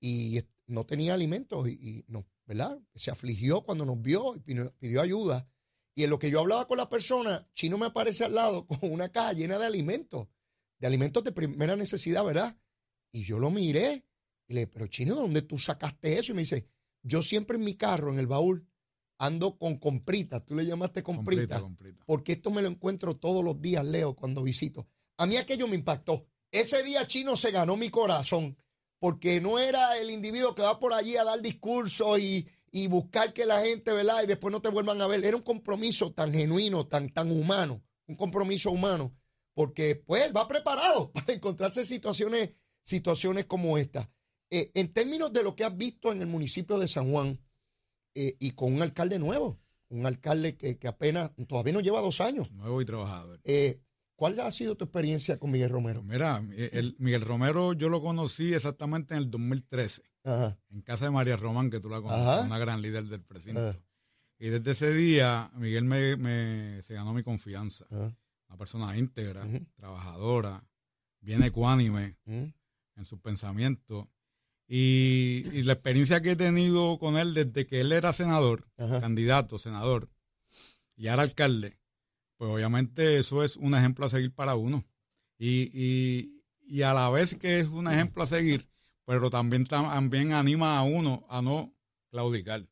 y 0.00 0.40
no 0.66 0.86
tenía 0.86 1.12
alimentos 1.12 1.68
y, 1.68 2.06
nos, 2.08 2.24
¿verdad? 2.46 2.80
Se 2.94 3.10
afligió 3.10 3.64
cuando 3.64 3.84
nos 3.84 4.00
vio 4.00 4.34
y 4.34 4.40
pidió 4.40 5.02
ayuda. 5.02 5.46
Y 5.98 6.04
en 6.04 6.10
lo 6.10 6.20
que 6.20 6.30
yo 6.30 6.38
hablaba 6.38 6.68
con 6.68 6.78
la 6.78 6.88
persona, 6.88 7.50
Chino 7.54 7.76
me 7.76 7.86
aparece 7.86 8.24
al 8.24 8.32
lado 8.32 8.66
con 8.68 8.78
una 8.82 9.08
caja 9.08 9.32
llena 9.32 9.58
de 9.58 9.66
alimentos, 9.66 10.28
de 10.78 10.86
alimentos 10.86 11.24
de 11.24 11.32
primera 11.32 11.74
necesidad, 11.74 12.24
¿verdad? 12.24 12.56
Y 13.10 13.24
yo 13.24 13.40
lo 13.40 13.50
miré 13.50 14.06
y 14.46 14.54
le 14.54 14.60
dije, 14.60 14.70
pero 14.72 14.86
Chino, 14.86 15.16
¿de 15.16 15.22
dónde 15.22 15.42
tú 15.42 15.58
sacaste 15.58 16.16
eso? 16.16 16.30
Y 16.30 16.36
me 16.36 16.42
dice, 16.42 16.68
yo 17.02 17.20
siempre 17.20 17.56
en 17.56 17.64
mi 17.64 17.74
carro, 17.74 18.12
en 18.12 18.20
el 18.20 18.28
baúl, 18.28 18.64
ando 19.18 19.58
con 19.58 19.76
compritas, 19.78 20.46
tú 20.46 20.54
le 20.54 20.64
llamaste 20.64 21.02
compritas, 21.02 21.60
completa. 21.60 22.04
porque 22.06 22.30
esto 22.30 22.52
me 22.52 22.62
lo 22.62 22.68
encuentro 22.68 23.16
todos 23.16 23.44
los 23.44 23.60
días, 23.60 23.84
Leo, 23.84 24.14
cuando 24.14 24.44
visito. 24.44 24.86
A 25.16 25.26
mí 25.26 25.36
aquello 25.36 25.66
me 25.66 25.74
impactó. 25.74 26.28
Ese 26.52 26.84
día 26.84 27.08
Chino 27.08 27.34
se 27.34 27.50
ganó 27.50 27.76
mi 27.76 27.90
corazón, 27.90 28.56
porque 29.00 29.40
no 29.40 29.58
era 29.58 29.98
el 29.98 30.12
individuo 30.12 30.54
que 30.54 30.62
va 30.62 30.78
por 30.78 30.92
allí 30.92 31.16
a 31.16 31.24
dar 31.24 31.42
discursos 31.42 32.20
y, 32.20 32.46
y 32.72 32.88
buscar 32.88 33.32
que 33.32 33.46
la 33.46 33.60
gente, 33.60 33.92
¿verdad? 33.92 34.22
Y 34.22 34.26
después 34.26 34.52
no 34.52 34.60
te 34.60 34.68
vuelvan 34.68 35.00
a 35.00 35.06
ver. 35.06 35.24
Era 35.24 35.36
un 35.36 35.42
compromiso 35.42 36.12
tan 36.12 36.34
genuino, 36.34 36.86
tan, 36.86 37.08
tan 37.08 37.30
humano 37.30 37.82
un 38.08 38.16
compromiso 38.16 38.70
humano, 38.70 39.14
porque 39.54 40.02
pues 40.04 40.24
él 40.24 40.36
va 40.36 40.48
preparado 40.48 41.12
para 41.12 41.32
encontrarse 41.32 41.84
situaciones, 41.84 42.50
situaciones 42.82 43.44
como 43.44 43.78
esta. 43.78 44.10
Eh, 44.50 44.70
en 44.74 44.92
términos 44.92 45.32
de 45.32 45.42
lo 45.42 45.54
que 45.54 45.64
has 45.64 45.76
visto 45.76 46.10
en 46.10 46.22
el 46.22 46.26
municipio 46.26 46.78
de 46.78 46.88
San 46.88 47.10
Juan 47.12 47.38
eh, 48.14 48.34
y 48.40 48.52
con 48.52 48.72
un 48.72 48.82
alcalde 48.82 49.18
nuevo, 49.18 49.60
un 49.90 50.06
alcalde 50.06 50.56
que, 50.56 50.78
que 50.78 50.88
apenas, 50.88 51.30
todavía 51.46 51.74
no 51.74 51.80
lleva 51.80 52.00
dos 52.00 52.20
años. 52.20 52.50
Nuevo 52.52 52.80
y 52.80 52.86
trabajador. 52.86 53.40
Eh, 53.44 53.80
¿Cuál 54.16 54.40
ha 54.40 54.50
sido 54.50 54.76
tu 54.76 54.86
experiencia 54.86 55.38
con 55.38 55.50
Miguel 55.50 55.70
Romero? 55.70 56.02
Mira, 56.02 56.44
el, 56.56 56.96
Miguel 56.98 57.20
Romero 57.20 57.74
yo 57.74 57.88
lo 57.88 58.02
conocí 58.02 58.52
exactamente 58.52 59.14
en 59.14 59.20
el 59.20 59.30
2013, 59.30 60.02
Ajá, 60.28 60.58
en 60.70 60.82
casa 60.82 61.06
de 61.06 61.10
María 61.10 61.36
Román, 61.36 61.70
que 61.70 61.80
tú 61.80 61.88
la 61.88 62.00
conoces, 62.00 62.26
Ajá. 62.26 62.42
una 62.42 62.58
gran 62.58 62.82
líder 62.82 63.04
del 63.04 63.22
precinto. 63.22 63.68
Ajá. 63.70 63.78
Y 64.38 64.48
desde 64.50 64.70
ese 64.72 64.92
día, 64.92 65.50
Miguel 65.54 65.84
me, 65.84 66.16
me- 66.16 66.82
se 66.82 66.94
ganó 66.94 67.12
mi 67.12 67.22
confianza. 67.22 67.86
Una 67.90 68.56
persona 68.56 68.96
íntegra, 68.96 69.46
trabajadora, 69.76 70.64
bien 71.20 71.42
ecuánime 71.42 72.16
en 72.26 73.04
sus 73.04 73.18
pensamientos. 73.20 74.06
Y, 74.66 75.44
y 75.52 75.62
la 75.62 75.72
experiencia 75.72 76.20
que 76.20 76.32
he 76.32 76.36
tenido 76.36 76.98
con 76.98 77.16
él 77.16 77.32
desde 77.34 77.66
que 77.66 77.80
él 77.80 77.90
era 77.92 78.12
senador, 78.12 78.68
candidato, 78.76 79.58
senador, 79.58 80.10
y 80.94 81.08
ahora 81.08 81.22
alcalde, 81.22 81.78
pues 82.36 82.50
obviamente 82.50 83.18
eso 83.18 83.42
es 83.42 83.56
un 83.56 83.74
ejemplo 83.74 84.04
a 84.06 84.10
seguir 84.10 84.34
para 84.34 84.56
uno. 84.56 84.84
Y, 85.38 85.70
y, 85.72 86.42
y 86.66 86.82
a 86.82 86.92
la 86.92 87.08
vez 87.10 87.34
que 87.36 87.60
es 87.60 87.68
un 87.68 87.88
ejemplo 87.88 88.22
a 88.22 88.26
seguir, 88.26 88.68
pero 89.08 89.30
también, 89.30 89.64
también 89.64 90.32
anima 90.34 90.78
a 90.78 90.82
uno 90.82 91.24
a 91.30 91.40
no 91.40 91.74
claudicar 92.10 92.68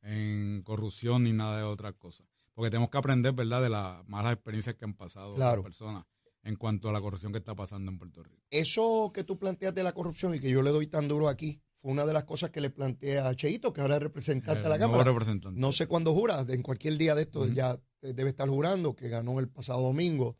en 0.00 0.62
corrupción 0.64 1.24
ni 1.24 1.32
nada 1.32 1.58
de 1.58 1.62
otras 1.64 1.92
cosas. 1.94 2.26
Porque 2.54 2.70
tenemos 2.70 2.88
que 2.88 2.96
aprender, 2.96 3.32
¿verdad?, 3.34 3.60
de 3.62 3.68
las 3.68 4.06
malas 4.08 4.32
experiencias 4.32 4.76
que 4.76 4.84
han 4.86 4.94
pasado 4.94 5.34
Claro. 5.34 5.56
las 5.56 5.64
personas 5.64 6.04
en 6.42 6.56
cuanto 6.56 6.88
a 6.88 6.92
la 6.92 7.00
corrupción 7.02 7.32
que 7.32 7.38
está 7.38 7.54
pasando 7.54 7.90
en 7.92 7.98
Puerto 7.98 8.22
Rico. 8.22 8.42
Eso 8.50 9.10
que 9.14 9.24
tú 9.24 9.38
planteas 9.38 9.74
de 9.74 9.82
la 9.82 9.92
corrupción 9.92 10.34
y 10.34 10.40
que 10.40 10.50
yo 10.50 10.62
le 10.62 10.70
doy 10.70 10.86
tan 10.86 11.06
duro 11.06 11.28
aquí, 11.28 11.60
fue 11.74 11.90
una 11.92 12.06
de 12.06 12.14
las 12.14 12.24
cosas 12.24 12.48
que 12.50 12.62
le 12.62 12.70
planteé 12.70 13.18
a 13.18 13.34
Cheito, 13.34 13.74
que 13.74 13.82
ahora 13.82 13.96
es 13.96 14.02
representante 14.02 14.62
de 14.62 14.68
la 14.70 14.78
Cámara. 14.78 15.04
representante. 15.04 15.60
No 15.60 15.70
sé 15.72 15.86
cuándo 15.86 16.14
jura, 16.14 16.46
en 16.48 16.62
cualquier 16.62 16.96
día 16.96 17.14
de 17.14 17.22
esto 17.22 17.40
Ujú. 17.40 17.52
ya 17.52 17.78
eh, 18.00 18.12
debe 18.14 18.30
estar 18.30 18.48
jurando, 18.48 18.96
que 18.96 19.08
ganó 19.10 19.38
el 19.38 19.48
pasado 19.50 19.82
domingo. 19.82 20.38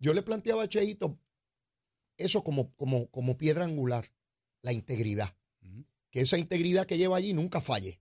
Yo 0.00 0.12
le 0.12 0.22
planteaba 0.22 0.64
a 0.64 0.68
Cheito 0.68 1.18
eso 2.16 2.42
como, 2.42 2.72
como, 2.74 3.08
como 3.10 3.36
piedra 3.36 3.64
angular, 3.64 4.06
la 4.62 4.72
integridad. 4.72 5.36
Que 6.10 6.20
esa 6.20 6.38
integridad 6.38 6.86
que 6.86 6.96
lleva 6.96 7.16
allí 7.18 7.32
nunca 7.34 7.60
falle. 7.60 8.00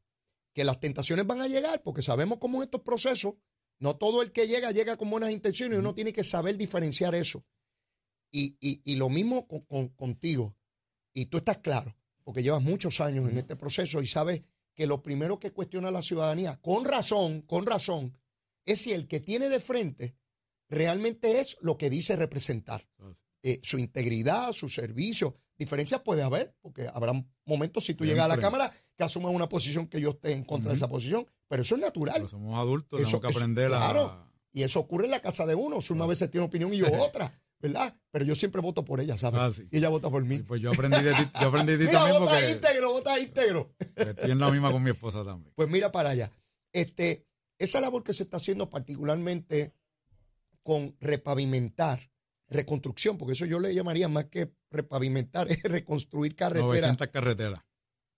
Que 0.53 0.63
las 0.63 0.79
tentaciones 0.79 1.27
van 1.27 1.41
a 1.41 1.47
llegar, 1.47 1.83
porque 1.83 2.01
sabemos 2.01 2.37
cómo 2.39 2.57
en 2.59 2.63
estos 2.65 2.81
procesos, 2.81 3.33
no 3.79 3.97
todo 3.97 4.21
el 4.21 4.31
que 4.31 4.47
llega 4.47 4.71
llega 4.71 4.95
con 4.95 5.09
buenas 5.09 5.31
intenciones 5.31 5.75
y 5.75 5.79
uno 5.79 5.93
tiene 5.93 6.13
que 6.13 6.23
saber 6.23 6.55
diferenciar 6.57 7.13
eso. 7.13 7.45
Y, 8.31 8.57
y- 8.61 8.81
y 8.85 8.95
lo 8.95 9.09
mismo 9.09 9.47
con- 9.47 9.61
con- 9.65 9.89
contigo. 9.89 10.55
Y 11.13 11.25
tú 11.25 11.37
estás 11.37 11.57
claro, 11.57 11.95
porque 12.23 12.41
llevas 12.43 12.61
muchos 12.61 13.01
años 13.01 13.29
en 13.29 13.37
este 13.37 13.55
proceso 13.55 14.01
y 14.01 14.07
sabes 14.07 14.41
que 14.73 14.87
lo 14.87 15.01
primero 15.03 15.39
que 15.39 15.51
cuestiona 15.51 15.91
la 15.91 16.01
ciudadanía, 16.01 16.57
con 16.61 16.85
razón, 16.85 17.41
con 17.41 17.65
razón, 17.65 18.17
es 18.65 18.81
si 18.81 18.93
el 18.93 19.07
que 19.07 19.19
tiene 19.19 19.47
de 19.49 19.59
frente 19.59 20.15
realmente 20.69 21.39
es 21.39 21.57
lo 21.61 21.77
que 21.77 21.89
dice 21.89 22.15
representar. 22.15 22.87
Eh, 23.47 23.59
su 23.61 23.77
integridad, 23.77 24.53
su 24.53 24.69
servicio. 24.69 25.35
Diferencias 25.55 26.01
puede 26.01 26.23
haber, 26.23 26.55
porque 26.61 26.87
habrá 26.91 27.13
momentos 27.45 27.85
si 27.85 27.93
tú 27.93 28.03
llegas 28.03 28.25
a 28.25 28.27
la. 28.27 28.37
Cámara 28.37 28.71
que 28.97 29.03
asumas 29.03 29.31
una 29.31 29.47
posición 29.47 29.85
que 29.87 30.01
yo 30.01 30.09
esté 30.11 30.33
en 30.33 30.43
contra 30.43 30.71
de 30.71 30.77
esa 30.77 30.87
posición, 30.87 31.27
pero 31.47 31.61
eso 31.61 31.75
es 31.75 31.81
natural. 31.81 32.15
Pero 32.15 32.27
somos 32.27 32.57
adultos, 32.57 32.99
Eso- 32.99 33.05
tenemos 33.09 33.21
que 33.21 33.27
eso- 33.29 33.37
aprender 33.39 33.67
claro. 33.67 34.05
a... 34.05 34.31
Y 34.51 34.63
eso 34.63 34.79
ocurre 34.79 35.05
en 35.05 35.11
la 35.11 35.21
casa 35.21 35.45
de 35.45 35.53
uno. 35.53 35.79
Si 35.81 35.93
una 35.93 36.07
vez 36.07 36.17
se 36.17 36.27
tiene 36.27 36.47
opinión 36.47 36.73
y 36.73 36.77
yo 36.77 36.87
otra, 36.99 37.31
¿verdad? 37.59 37.95
Pero 38.09 38.25
yo 38.25 38.33
siempre 38.33 38.61
voto 38.61 38.83
por 38.83 38.99
ella, 38.99 39.15
¿sabes? 39.15 39.39
Ah, 39.39 39.51
sí. 39.51 39.67
Y 39.69 39.77
ella 39.77 39.89
vota 39.89 40.09
por 40.09 40.23
mí. 40.25 40.37
Y 40.37 40.39
pues 40.43 40.59
yo 40.59 40.71
aprendí 40.71 41.01
de 41.03 41.13
ti, 41.13 41.29
yo 41.39 41.47
aprendí 41.49 41.73
de 41.73 41.77
ti 41.77 41.85
Mira, 41.89 41.99
también 41.99 42.19
vota 42.21 42.31
porque 42.33 42.51
íntegro, 42.51 42.91
vota 42.93 43.19
íntegro. 43.19 43.75
estoy 43.95 44.31
en 44.31 44.39
la 44.39 44.49
misma 44.49 44.71
con 44.71 44.81
mi 44.81 44.89
esposa 44.89 45.23
también. 45.23 45.51
Pues 45.55 45.69
mira 45.69 45.91
para 45.91 46.09
allá. 46.09 46.31
Este, 46.73 47.27
esa 47.59 47.79
labor 47.79 48.03
que 48.03 48.13
se 48.13 48.23
está 48.23 48.37
haciendo 48.37 48.69
particularmente 48.71 49.73
con 50.63 50.95
repavimentar, 50.99 51.99
reconstrucción, 52.49 53.17
porque 53.17 53.33
eso 53.33 53.45
yo 53.45 53.59
le 53.59 53.73
llamaría 53.73 54.07
más 54.07 54.25
que 54.25 54.53
repavimentar, 54.69 55.47
es 55.51 55.63
reconstruir 55.63 56.35
carreteras. 56.35 56.67
900 56.67 57.07
carreteras. 57.07 57.59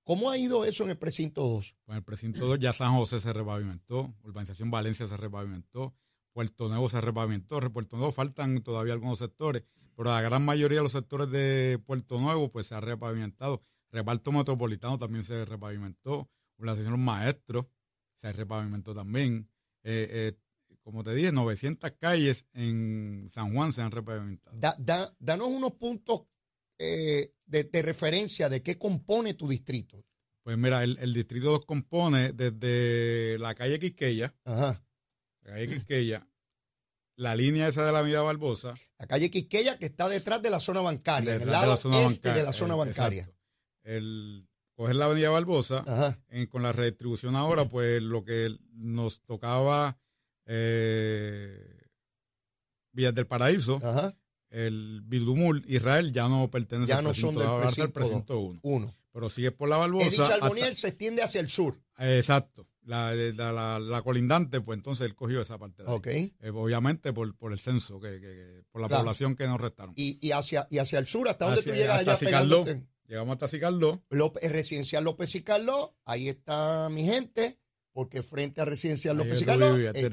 ¿Cómo 0.04 0.30
ha 0.30 0.38
ido 0.38 0.64
eso 0.64 0.86
en 0.86 0.92
el 0.92 0.98
precinto 0.98 1.42
2? 1.42 1.76
Con 1.86 1.96
el 1.96 2.04
precinto 2.04 2.46
2 2.46 2.60
ya 2.60 2.72
San 2.72 2.94
José 2.94 3.20
se 3.20 3.34
repavimentó, 3.34 4.16
Urbanización 4.24 4.72
Valencia 4.72 5.08
se 5.08 5.18
repavimentó, 5.18 5.94
Puerto 6.32 6.70
Nuevo 6.70 6.88
se 6.88 7.02
repavimentó, 7.02 7.62
en 7.62 7.74
Puerto 7.74 7.98
Nuevo 7.98 8.14
faltan 8.14 8.62
todavía 8.62 8.94
algunos 8.94 9.20
sectores, 9.20 9.64
pero 9.96 10.12
la 10.12 10.22
gran 10.22 10.46
mayoría 10.46 10.78
de 10.78 10.84
los 10.84 10.94
sectores 10.94 11.30
de 11.30 11.82
Puerto 11.86 12.22
Nuevo 12.22 12.52
pues 12.52 12.68
se 12.68 12.76
ha 12.76 12.80
repavimentado. 12.80 13.64
Reparto 13.92 14.32
Metropolitano 14.32 14.98
también 14.98 15.24
se 15.26 15.44
repavimentó, 15.44 16.30
Urbanización 16.58 16.92
Los 16.92 17.02
Maestros 17.02 17.66
se 18.16 18.32
repavimentó 18.32 18.94
también. 18.94 19.50
Eh, 19.84 20.08
eh, 20.10 20.40
como 20.88 21.04
te 21.04 21.14
dije, 21.14 21.34
900 21.34 21.92
calles 22.00 22.48
en 22.54 23.28
San 23.30 23.54
Juan 23.54 23.74
se 23.74 23.82
han 23.82 23.92
repavimentado. 23.92 24.56
Da- 24.58 24.78
da- 24.80 25.14
danos 25.20 25.50
unos 25.50 25.74
puntos 25.74 26.22
eh, 26.80 27.34
de, 27.46 27.66
de 27.66 27.82
referencia 27.82 28.48
de 28.48 28.64
qué 28.64 28.78
compone 28.78 29.34
tu 29.34 29.50
distrito. 29.50 30.06
Pues 30.44 30.58
mira, 30.58 30.86
el, 30.86 30.98
el 31.00 31.14
distrito 31.14 31.48
2 31.52 31.66
compone 31.66 32.32
desde 32.32 33.38
la 33.38 33.54
calle 33.54 33.80
Quisqueya, 33.82 34.34
Ajá. 34.46 34.82
la 35.42 35.52
calle 35.52 35.68
Quisqueya, 35.68 36.26
la 37.18 37.36
línea 37.36 37.68
esa 37.68 37.86
de 37.86 37.92
la 37.92 38.00
Avenida 38.00 38.22
Barbosa, 38.22 38.74
La 38.98 39.08
calle 39.08 39.30
Quisqueya, 39.30 39.78
que 39.78 39.88
está 39.88 40.08
detrás 40.08 40.42
de 40.42 40.50
la 40.52 40.62
zona 40.62 40.80
bancaria, 40.80 41.32
en 41.32 41.42
el 41.42 41.48
detrás 41.48 41.62
de 41.64 41.68
lado 41.68 41.72
la 41.72 41.78
zona 41.78 42.02
este 42.08 42.32
de 42.32 42.44
la 42.44 42.54
zona 42.54 42.76
eh, 42.76 42.78
bancaria. 42.78 43.22
exacto. 43.24 43.38
El 43.84 44.48
coger 44.74 44.96
la 44.96 45.06
Avenida 45.06 45.32
Barbosa, 45.32 45.84
con 46.50 46.64
la 46.64 46.72
redistribución 46.72 47.36
ahora, 47.36 47.66
pues 47.66 48.02
lo 48.02 48.24
que 48.24 48.56
nos 48.72 49.22
tocaba 49.24 50.00
eh, 50.48 51.84
Villas 52.92 53.14
del 53.14 53.28
Paraíso, 53.28 53.80
Ajá. 53.84 54.16
el 54.50 55.02
Bidumul, 55.04 55.64
Israel 55.68 56.12
ya 56.12 56.28
no 56.28 56.50
pertenece 56.50 56.90
Ya 56.90 56.98
al 57.00 57.04
no 57.04 57.14
son 57.14 57.36
precinto, 57.36 57.40
del 57.40 57.62
el 57.62 57.62
precinto 57.92 57.94
precinto 57.94 58.40
1. 58.40 58.60
Uno. 58.64 58.96
Pero 59.12 59.30
sigue 59.30 59.52
por 59.52 59.68
la 59.70 59.78
Barbosa. 59.78 60.28
Charboniel 60.28 60.66
hasta- 60.70 60.76
se 60.76 60.88
extiende 60.90 61.24
hacia 61.24 61.42
el 61.42 61.50
sur. 61.50 61.76
eh, 62.00 62.18
exacto. 62.18 62.68
La, 62.84 63.14
la, 63.14 63.52
la- 63.52 63.80
la 63.80 64.02
colindante, 64.02 64.62
pues 64.62 64.78
entonces 64.78 65.06
él 65.08 65.14
cogió 65.16 65.42
esa 65.42 65.58
parte 65.58 65.84
de 65.84 65.90
ahí. 65.90 65.96
Ok. 65.96 66.08
Eh, 66.08 66.34
obviamente 66.54 67.12
por, 67.12 67.36
por 67.36 67.52
el 67.52 67.60
censo, 67.60 68.00
que, 68.00 68.12
que- 68.14 68.22
que- 68.22 68.64
por 68.72 68.82
la 68.82 68.88
Claro. 68.88 69.04
población 69.04 69.36
que 69.36 69.46
nos 69.48 69.60
restaron. 69.60 69.94
Y, 69.98 70.18
y 70.26 70.32
hacia, 70.32 70.68
y 70.70 70.78
hacia 70.78 70.98
el 71.00 71.08
sur, 71.08 71.28
hasta 71.28 71.52
Hacia- 71.52 71.74
tú 71.74 71.78
llegas 71.78 72.08
hasta 72.08 72.14
allá. 72.14 72.82
Llegamos 73.08 73.34
hasta 73.34 73.48
Cicaldo. 73.50 74.04
López- 74.10 74.44
el 74.44 74.52
residencial 74.54 75.04
López 75.04 75.34
y 75.36 75.42
Carlos, 75.42 75.90
ahí 76.06 76.30
está 76.30 76.88
mi 76.90 77.04
gente, 77.04 77.58
porque 77.98 78.22
frente 78.22 78.62
a 78.62 78.66
residencial 78.66 79.20
Ahí 79.20 79.26
López 79.26 79.42
y 79.42 79.46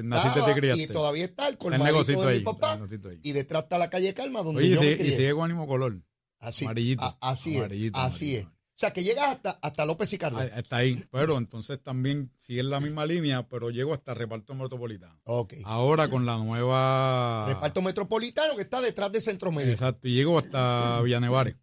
naciste 0.05 0.41
y 0.75 0.83
y 0.85 0.87
todavía 0.87 1.27
está 1.27 1.49
el 1.49 1.59
colmadito 1.59 2.03
de 2.23 2.31
ahí. 2.31 2.39
mi 2.39 2.43
papá 2.45 2.81
y 3.23 3.33
detrás 3.33 3.65
está 3.65 3.77
la 3.77 3.91
calle 3.91 4.15
Calma 4.15 4.43
donde 4.43 4.61
Oye, 4.61 4.69
y 4.69 4.75
yo 4.75 4.81
me 4.81 4.87
sigue, 4.93 5.07
y 5.07 5.11
sigue 5.11 5.33
con 5.35 5.49
mismo 5.51 5.67
color. 5.67 6.01
Así, 6.39 6.65
amarillito, 6.65 7.05
a- 7.05 7.19
así 7.21 7.59
amarillito, 7.59 7.99
es, 7.99 8.05
así 8.07 8.25
amarillito. 8.39 8.49
es. 8.49 8.55
O 8.75 8.77
sea, 8.79 8.91
que 8.95 9.05
llegas 9.05 9.27
hasta, 9.27 9.51
hasta 9.61 9.85
López 9.85 10.11
y 10.15 10.17
Carlos. 10.17 10.41
Ah, 10.51 10.59
Está 10.59 10.77
ahí. 10.79 11.05
Pero 11.11 11.37
entonces 11.37 11.79
también 11.83 12.33
sigue 12.39 12.61
en 12.61 12.71
la 12.71 12.81
misma 12.81 13.05
línea, 13.05 13.47
pero 13.49 13.69
llego 13.69 13.93
hasta 13.93 14.15
Reparto 14.15 14.55
Metropolitano. 14.55 15.21
ok. 15.25 15.53
Ahora 15.65 16.09
con 16.09 16.25
la 16.25 16.39
nueva. 16.39 17.45
Reparto 17.47 17.83
metropolitano 17.83 18.57
que 18.57 18.63
está 18.63 18.81
detrás 18.81 19.13
de 19.13 19.21
Centro 19.21 19.53
Médico. 19.53 19.73
Exacto. 19.73 20.09
Y 20.09 20.15
llego 20.15 20.39
hasta 20.39 21.03
Villanevares. 21.03 21.57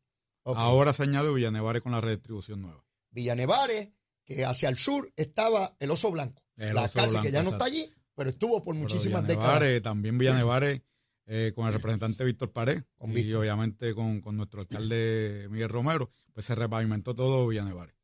Ok. 0.43 0.55
Ahora 0.59 0.93
se 0.93 1.01
añade 1.01 1.33
Villanevares 1.33 1.81
con 1.81 1.91
la 1.93 1.99
redistribución 1.99 2.61
nueva. 2.61 2.85
Villanevares, 3.09 3.89
que 4.35 4.45
hacia 4.45 4.69
el 4.69 4.77
sur 4.77 5.11
estaba 5.15 5.75
el 5.79 5.91
Oso 5.91 6.11
Blanco. 6.11 6.43
El 6.57 6.75
la 6.75 6.83
Oso 6.83 6.99
cárcel 6.99 7.21
que 7.21 7.31
ya 7.31 7.43
no 7.43 7.51
está 7.51 7.65
allí, 7.65 7.89
pero 8.15 8.29
estuvo 8.29 8.61
por 8.61 8.75
muchísimas 8.75 9.23
Villanevares, 9.23 9.69
décadas. 9.69 9.83
También 9.83 10.17
Villanevares 10.17 10.81
eh, 11.25 11.51
con 11.55 11.67
el 11.67 11.73
representante 11.73 12.23
Víctor 12.23 12.51
Pared 12.51 12.83
y 12.99 13.13
Víctor. 13.13 13.41
obviamente 13.41 13.93
con, 13.93 14.21
con 14.21 14.37
nuestro 14.37 14.61
alcalde 14.61 15.47
Miguel 15.49 15.69
Romero, 15.69 16.11
pues 16.33 16.45
se 16.45 16.55
repavimentó 16.55 17.15
todo 17.15 17.47
Villanevares. 17.47 17.95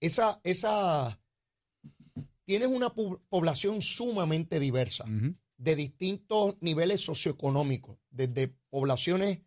Esa, 0.00 0.40
esa, 0.44 1.20
tienes 2.44 2.68
una 2.68 2.92
población 2.94 3.82
sumamente 3.82 4.58
diversa, 4.58 5.04
de 5.58 5.76
distintos 5.76 6.56
niveles 6.60 7.02
socioeconómicos, 7.02 7.98
desde 8.10 8.56
poblaciones 8.70 9.40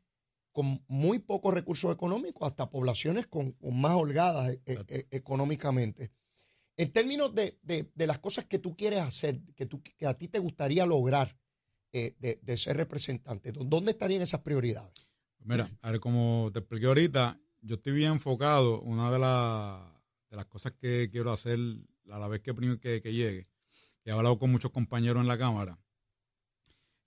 con 0.54 0.84
muy 0.88 1.20
pocos 1.20 1.54
recursos 1.54 1.92
económicos 1.92 2.48
hasta 2.48 2.70
poblaciones 2.70 3.26
con, 3.28 3.54
con 3.54 3.82
más 3.82 3.94
holgadas 3.94 4.50
eh, 4.50 4.62
eh, 4.68 4.78
eh, 4.88 5.08
económicamente. 5.10 6.12
En 6.78 6.92
términos 6.92 7.34
de, 7.36 7.60
de- 7.62 7.92
de 7.94 8.08
las 8.08 8.20
cosas 8.20 8.46
que 8.46 8.60
tú 8.60 8.76
quieres 8.76 9.00
hacer, 9.02 9.40
que, 9.56 9.66
tú, 9.66 9.82
que 9.84 10.06
a 10.08 10.18
ti 10.18 10.28
te 10.28 10.40
gustaría 10.40 10.86
lograr 10.86 11.38
eh, 11.92 12.16
de, 12.20 12.40
de 12.42 12.58
ser 12.58 12.78
representante, 12.78 13.52
¿dó- 13.54 13.64
¿dónde 13.64 13.92
estarían 13.92 14.22
esas 14.24 14.42
prioridades? 14.42 14.94
Mira, 15.40 15.70
a 15.82 15.92
ver, 15.92 16.00
como 16.00 16.50
te 16.54 16.60
expliqué 16.60 16.86
ahorita, 16.88 17.40
yo 17.62 17.76
estoy 17.76 17.94
bien 17.94 18.14
enfocado. 18.14 18.82
Una 18.82 19.12
de, 19.12 19.20
la- 19.20 20.02
de 20.30 20.36
las 20.38 20.46
cosas 20.48 20.72
que 20.74 21.10
quiero 21.12 21.32
hacer 21.32 21.60
a 22.10 22.18
la 22.18 22.28
vez 22.28 22.42
que, 22.42 22.54
que, 22.82 23.02
que 23.02 23.14
llegue, 23.14 23.48
que 24.04 24.10
he 24.10 24.14
hablado 24.14 24.40
con 24.40 24.52
muchos 24.52 24.72
compañeros 24.72 25.22
en 25.22 25.28
la 25.28 25.38
Cámara, 25.38 25.78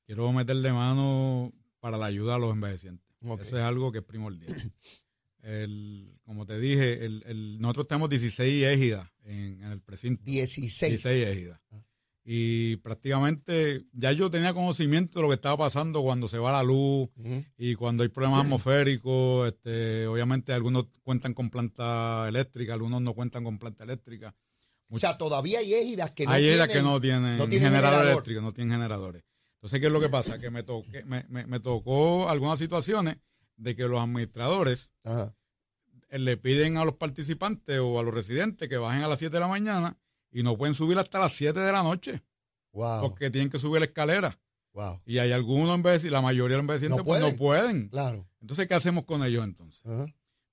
quiero 0.04 0.30
meterle 0.32 0.72
mano 0.72 1.52
para 1.80 1.98
la 1.98 2.06
ayuda 2.06 2.36
a 2.36 2.38
los 2.38 2.52
envejecientes. 2.52 3.04
Ok. 3.22 3.40
Eso 3.40 3.56
es 3.56 3.62
algo 3.64 3.90
que 3.90 3.98
es 3.98 4.04
primordial. 4.04 4.54
El, 5.46 6.18
como 6.24 6.44
te 6.46 6.58
dije, 6.58 7.04
el, 7.04 7.22
el- 7.26 7.60
nosotros 7.60 7.86
tenemos 7.88 8.08
16 8.10 8.64
égidas 8.66 9.08
en, 9.24 9.60
en 9.62 9.72
el 9.72 9.80
precinto. 9.80 10.22
16. 10.24 10.90
16 10.92 11.26
égidas. 11.28 11.60
Ah. 11.70 11.80
Y 12.28 12.76
prácticamente 12.78 13.84
ya 13.92 14.10
yo 14.10 14.28
tenía 14.30 14.52
conocimiento 14.52 15.20
de 15.20 15.22
lo 15.22 15.28
que 15.28 15.36
estaba 15.36 15.56
pasando 15.56 16.02
cuando 16.02 16.26
se 16.26 16.38
va 16.38 16.50
la 16.50 16.64
luz 16.64 17.08
y 17.56 17.76
cuando 17.76 18.02
hay 18.02 18.08
problemas 18.08 18.40
atmosféricos. 18.44 19.46
Este, 19.46 20.08
obviamente 20.08 20.52
algunos 20.52 20.86
cuentan 21.04 21.34
con 21.34 21.50
planta 21.50 22.26
eléctrica, 22.28 22.72
algunos 22.74 23.00
no 23.00 23.14
cuentan 23.14 23.44
con 23.44 23.58
planta 23.60 23.84
eléctrica. 23.84 24.34
O 24.88 24.98
sea, 24.98 25.16
todavía 25.16 25.60
hay 25.60 25.72
égidas 25.72 26.10
que 26.12 26.24
no 26.24 26.32
hay 26.32 26.48
tienen... 26.48 26.68
que 26.68 26.82
no 26.82 27.00
tienen, 27.00 27.38
no 27.38 27.48
tienen 27.48 27.68
generadores 27.68 27.82
generador. 27.90 28.12
eléctricos, 28.12 28.42
no 28.42 28.52
tienen 28.52 28.72
generadores. 28.72 29.22
Entonces, 29.58 29.80
¿qué 29.80 29.86
es 29.86 29.92
lo 29.92 30.00
que 30.00 30.08
pasa? 30.08 30.40
Que 30.40 30.50
me, 30.50 30.64
toqué, 30.64 31.04
me, 31.04 31.24
me- 31.28 31.46
me 31.46 31.60
tocó 31.60 32.28
algunas 32.28 32.58
situaciones 32.58 33.16
de 33.56 33.74
que 33.76 33.86
los 33.88 34.00
administradores 34.00 34.90
Ajá. 35.04 35.34
le 36.10 36.36
piden 36.36 36.76
a 36.76 36.84
los 36.84 36.94
participantes 36.96 37.78
o 37.80 37.98
a 37.98 38.02
los 38.02 38.14
residentes 38.14 38.68
que 38.68 38.76
bajen 38.76 39.02
a 39.02 39.08
las 39.08 39.18
7 39.18 39.34
de 39.34 39.40
la 39.40 39.48
mañana 39.48 39.98
y 40.30 40.42
no 40.42 40.56
pueden 40.56 40.74
subir 40.74 40.98
hasta 40.98 41.18
las 41.18 41.32
7 41.34 41.58
de 41.60 41.72
la 41.72 41.82
noche 41.82 42.22
Wow. 42.72 43.00
porque 43.00 43.30
tienen 43.30 43.48
que 43.50 43.58
subir 43.58 43.80
la 43.80 43.86
escalera. 43.86 44.38
Wow. 44.74 45.00
Y 45.06 45.16
hay 45.18 45.32
algunos 45.32 45.74
envejecientes, 45.74 46.12
la 46.12 46.20
mayoría 46.20 46.56
de 46.58 46.62
los 46.62 46.64
envejecientes 46.64 46.98
No 46.98 47.04
pues 47.04 47.20
no 47.22 47.34
pueden. 47.36 47.88
Claro. 47.88 48.28
Entonces, 48.42 48.68
¿qué 48.68 48.74
hacemos 48.74 49.04
con 49.04 49.24
ellos 49.24 49.42
entonces? 49.44 49.84
Ajá. 49.86 50.06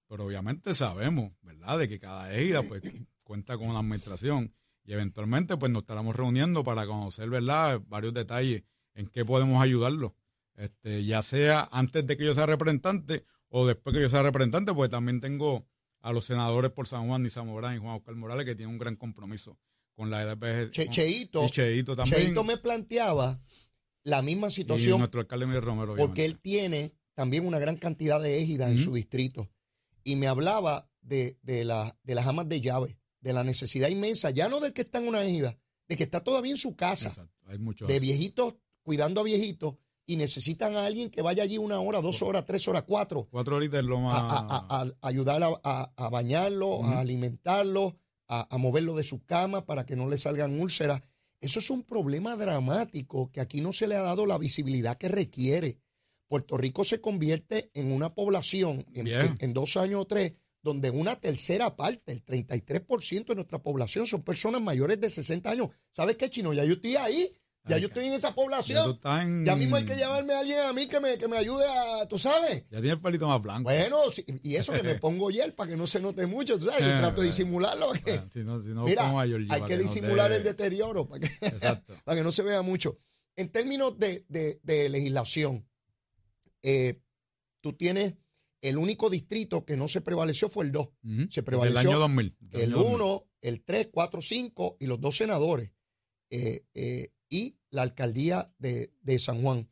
Pero 0.07 0.25
obviamente 0.25 0.73
sabemos, 0.75 1.33
¿verdad?, 1.41 1.77
de 1.79 1.89
que 1.89 1.99
cada 1.99 2.33
égida 2.33 2.63
pues 2.63 2.81
cuenta 3.23 3.57
con 3.57 3.67
una 3.69 3.79
administración 3.79 4.53
y 4.85 4.93
eventualmente 4.93 5.57
pues 5.57 5.71
nos 5.71 5.81
estaremos 5.81 6.15
reuniendo 6.15 6.63
para 6.63 6.85
conocer, 6.85 7.29
¿verdad?, 7.29 7.81
varios 7.87 8.13
detalles 8.13 8.63
en 8.93 9.07
qué 9.07 9.25
podemos 9.25 9.61
ayudarlos. 9.61 10.13
Este, 10.55 11.03
ya 11.03 11.21
sea 11.23 11.67
antes 11.71 12.05
de 12.05 12.15
que 12.17 12.25
yo 12.25 12.35
sea 12.35 12.45
representante 12.45 13.25
o 13.49 13.65
después 13.67 13.95
que 13.95 14.01
yo 14.01 14.09
sea 14.09 14.21
representante, 14.23 14.73
pues 14.73 14.89
también 14.89 15.19
tengo 15.19 15.67
a 16.01 16.11
los 16.11 16.25
senadores 16.25 16.71
por 16.71 16.87
San 16.87 17.07
Juan, 17.07 17.23
Nisa 17.23 17.43
Morán 17.43 17.75
y 17.75 17.79
Juan 17.79 17.95
Oscar 17.95 18.15
Morales, 18.15 18.45
que 18.45 18.55
tienen 18.55 18.73
un 18.73 18.79
gran 18.79 18.95
compromiso 18.95 19.57
con 19.95 20.09
la 20.09 20.21
EDPG. 20.23 20.71
Che- 20.71 20.89
Cheito, 20.89 21.45
Y 21.45 21.49
Cheito 21.49 21.95
también. 21.95 22.21
Cheito 22.21 22.43
me 22.43 22.57
planteaba 22.57 23.41
la 24.03 24.21
misma 24.21 24.47
y 24.47 24.51
situación 24.51 24.99
nuestro 24.99 25.21
alcalde 25.21 25.45
Miguel 25.45 25.61
Romero. 25.61 25.95
porque 25.95 26.25
él 26.25 26.39
tiene 26.39 26.91
también 27.15 27.45
una 27.47 27.57
gran 27.59 27.77
cantidad 27.77 28.19
de 28.21 28.41
égidas 28.41 28.69
en 28.71 28.77
su 28.77 28.93
distrito. 28.93 29.49
Y 30.03 30.15
me 30.17 30.27
hablaba 30.27 30.89
de, 31.01 31.37
de, 31.43 31.63
la, 31.63 31.97
de 32.03 32.15
las 32.15 32.27
amas 32.27 32.49
de 32.49 32.59
llave, 32.59 32.97
de 33.21 33.33
la 33.33 33.43
necesidad 33.43 33.87
inmensa, 33.89 34.29
ya 34.31 34.49
no 34.49 34.59
del 34.59 34.73
que 34.73 34.81
está 34.81 34.97
en 34.99 35.07
una 35.07 35.23
égida, 35.23 35.57
de 35.87 35.95
que 35.95 36.03
está 36.03 36.21
todavía 36.21 36.51
en 36.51 36.57
su 36.57 36.75
casa, 36.75 37.09
Exacto, 37.09 37.31
hay 37.45 37.59
muchos. 37.59 37.87
de 37.87 37.99
viejitos 37.99 38.55
cuidando 38.81 39.21
a 39.21 39.23
viejitos 39.23 39.75
y 40.05 40.15
necesitan 40.17 40.75
a 40.75 40.85
alguien 40.85 41.09
que 41.09 41.21
vaya 41.21 41.43
allí 41.43 41.57
una 41.57 41.79
hora, 41.79 42.01
dos 42.01 42.21
horas, 42.21 42.43
tres 42.45 42.67
horas, 42.67 42.83
cuatro, 42.83 43.27
Cuatro 43.31 43.55
horitas 43.55 43.79
es 43.79 43.85
lo 43.85 43.99
más... 43.99 44.15
a- 44.15 44.67
a- 44.71 44.81
a 44.81 45.07
ayudar 45.07 45.41
a, 45.43 46.09
bañarlo, 46.09 46.83
a 46.85 46.99
alimentarlo, 46.99 47.95
a, 48.27 48.57
moverlo 48.57 48.95
de 48.95 49.03
su 49.03 49.23
cama 49.23 49.65
para 49.65 49.85
que 49.85 49.95
no 49.95 50.09
le 50.09 50.17
salgan 50.17 50.59
úlceras. 50.59 51.01
Eso 51.39 51.59
es 51.59 51.69
un 51.69 51.83
problema 51.83 52.35
dramático 52.35 53.29
que 53.31 53.41
aquí 53.41 53.61
no 53.61 53.73
se 53.73 53.87
le 53.87 53.95
ha 53.95 54.01
dado 54.01 54.25
la 54.25 54.37
visibilidad 54.37 54.97
que 54.97 55.09
requiere. 55.09 55.79
Puerto 56.27 56.57
Rico 56.57 56.83
se 56.83 56.99
convierte 57.01 57.69
en 57.73 57.91
una 57.91 58.13
población 58.13 58.85
en- 58.93 59.07
en 59.39 59.53
dos 59.53 59.77
años 59.77 60.01
o 60.01 60.05
tres 60.05 60.33
donde 60.63 60.89
una 60.89 61.17
tercera 61.19 61.75
parte, 61.75 62.13
el 62.13 62.23
33% 62.23 63.25
de 63.27 63.35
nuestra 63.35 63.61
población 63.61 64.07
son 64.07 64.21
personas 64.23 64.61
mayores 64.61 64.99
de 65.01 65.09
60 65.09 65.51
años. 65.51 65.67
¿Sabes 65.91 66.15
qué, 66.15 66.29
Chino? 66.29 66.53
Ya 66.53 66.63
yo 66.63 66.73
estoy 66.75 66.95
ahí, 66.95 67.29
ya 67.65 67.75
Ay, 67.77 67.81
yo 67.81 67.87
estoy 67.87 68.07
en 68.07 68.13
esa 68.13 68.35
población. 68.35 68.99
en- 69.21 69.45
Ya 69.45 69.55
mismo 69.55 69.75
hay 69.77 69.85
que 69.85 69.95
llevarme 69.95 70.33
a 70.33 70.39
alguien 70.39 70.59
a 70.59 70.73
mí 70.73 70.87
que 70.87 70.99
me, 70.99 71.17
que 71.17 71.27
me 71.27 71.37
ayude 71.37 71.63
a, 71.67 72.07
tú 72.07 72.17
sabes. 72.17 72.63
Ya 72.69 72.79
tiene 72.81 72.91
el 72.91 73.01
pelito 73.01 73.27
más 73.27 73.41
blanco. 73.41 73.63
Bueno, 73.63 73.97
y 74.41 74.55
eso 74.55 74.73
que 74.73 74.83
me 74.83 74.95
pongo 74.99 75.29
hiel 75.31 75.53
para 75.53 75.71
que 75.71 75.77
no 75.77 75.87
se 75.87 75.99
note 76.01 76.25
mucho, 76.27 76.57
tú 76.59 76.65
sabes, 76.65 76.81
yo 76.81 76.89
Eh, 76.93 76.97
trato 76.97 77.21
de 77.21 77.27
eh, 77.27 77.31
disimularlo. 77.31 77.87
Bueno, 78.05 78.29
si 78.33 78.39
no, 78.39 78.61
si 78.61 78.67
no 78.69 78.83
mira, 78.83 79.09
a 79.09 79.25
Georgie 79.25 79.47
hay 79.49 79.61
que 79.61 79.77
no 79.77 79.81
disimular 79.83 80.29
te- 80.31 80.37
el 80.37 80.43
deterioro 80.43 81.07
para 81.07 81.21
que, 81.27 81.29
para 82.03 82.17
que 82.17 82.23
no 82.23 82.31
se 82.31 82.43
vea 82.43 82.61
mucho. 82.61 82.99
En 83.35 83.49
términos 83.49 83.97
de, 83.97 84.25
de- 84.29 84.59
de 84.63 84.89
legislación, 84.89 85.67
eh, 86.63 86.99
tú 87.61 87.73
tienes 87.73 88.15
el 88.61 88.77
único 88.77 89.09
distrito 89.09 89.65
que 89.65 89.75
no 89.75 89.87
se 89.87 90.01
prevaleció 90.01 90.49
fue 90.49 90.65
el 90.65 90.71
2. 90.71 90.87
Ujú. 90.87 91.27
Se 91.29 91.43
prevaleció 91.43 91.89
año 91.89 91.99
2000. 91.99 92.35
del 92.39 92.61
El 92.61 92.73
año 92.73 92.77
2000. 92.83 92.95
1, 92.95 93.25
el 93.41 93.63
3, 93.63 93.89
4, 93.91 94.21
5 94.21 94.77
y 94.79 94.87
los 94.87 95.01
dos 95.01 95.17
senadores 95.17 95.71
eh, 96.29 96.65
eh, 96.73 97.09
y 97.33 97.57
la 97.71 97.81
alcaldía 97.81 98.53
de, 98.59 98.93
de 99.01 99.19
San 99.19 99.41
Juan. 99.41 99.67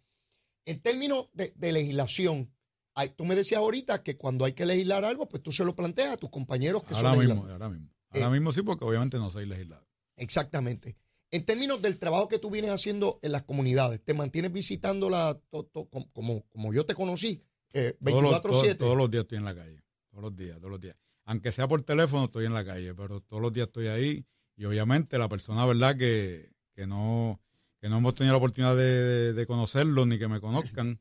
En 0.65 0.79
términos 0.81 1.29
de, 1.33 1.53
de 1.55 1.71
legislación, 1.71 2.51
hay- 2.95 3.09
tú 3.09 3.25
me 3.25 3.35
decías 3.35 3.59
ahorita 3.59 4.03
que 4.03 4.17
cuando 4.17 4.45
hay 4.45 4.53
que 4.53 4.65
legislar 4.65 5.05
algo, 5.05 5.27
pues 5.29 5.43
tú 5.43 5.51
se 5.51 5.63
lo 5.63 5.75
planteas 5.75 6.13
a 6.13 6.17
tus 6.17 6.29
compañeros 6.29 6.83
que 6.83 6.93
Ahora 6.95 7.11
son 7.11 7.19
mismo, 7.19 7.45
ahora 7.47 7.69
mismo. 7.69 7.87
Eh, 8.13 8.19
Ahora 8.23 8.29
mismo 8.31 8.51
sí, 8.51 8.61
porque 8.63 8.83
obviamente 8.83 9.17
no 9.17 9.29
soy 9.29 9.45
legislador. 9.45 9.87
Exactamente. 10.17 10.97
En 11.31 11.45
términos 11.45 11.81
del 11.81 11.97
trabajo 11.97 12.27
que 12.27 12.39
tú 12.39 12.51
vienes 12.51 12.71
haciendo 12.71 13.19
en 13.21 13.31
las 13.31 13.43
comunidades, 13.43 14.01
te 14.03 14.13
mantienes 14.13 14.51
visitándola 14.51 15.39
to- 15.49 15.63
to- 15.65 15.87
como, 16.13 16.43
como, 16.49 16.73
yo 16.73 16.85
te 16.85 16.93
conocí, 16.93 17.41
eh, 17.73 17.95
Todos 18.03 18.21
los, 18.23 18.33
24-7. 18.33 18.41
todos- 18.43 18.77
todos 18.77 18.97
los 18.97 19.09
días 19.11 19.21
estoy 19.23 19.37
en 19.37 19.45
la 19.45 19.55
calle. 19.55 19.81
Todos 20.09 20.23
los 20.23 20.35
días, 20.35 20.57
todos 20.57 20.71
los 20.71 20.81
días. 20.81 20.95
Aunque 21.25 21.51
sea 21.53 21.67
por 21.67 21.81
teléfono, 21.83 22.25
estoy 22.25 22.45
en 22.45 22.53
la 22.53 22.65
calle, 22.65 22.93
pero 22.93 23.21
todos 23.21 23.41
los 23.41 23.53
días 23.53 23.67
estoy 23.67 23.87
ahí. 23.87 24.25
Y 24.57 24.65
obviamente 24.65 25.17
la 25.17 25.29
persona, 25.29 25.65
¿verdad? 25.65 25.95
Que, 25.97 26.51
que 26.75 26.85
no 26.85 27.39
que 27.81 27.89
no 27.89 27.97
hemos 27.97 28.13
tenido 28.15 28.33
la 28.33 28.37
oportunidad 28.37 28.75
de, 28.75 28.83
de, 28.83 29.33
de 29.33 29.45
conocerlo 29.47 30.05
ni 30.05 30.19
que 30.19 30.27
me 30.27 30.39
conozcan, 30.39 30.99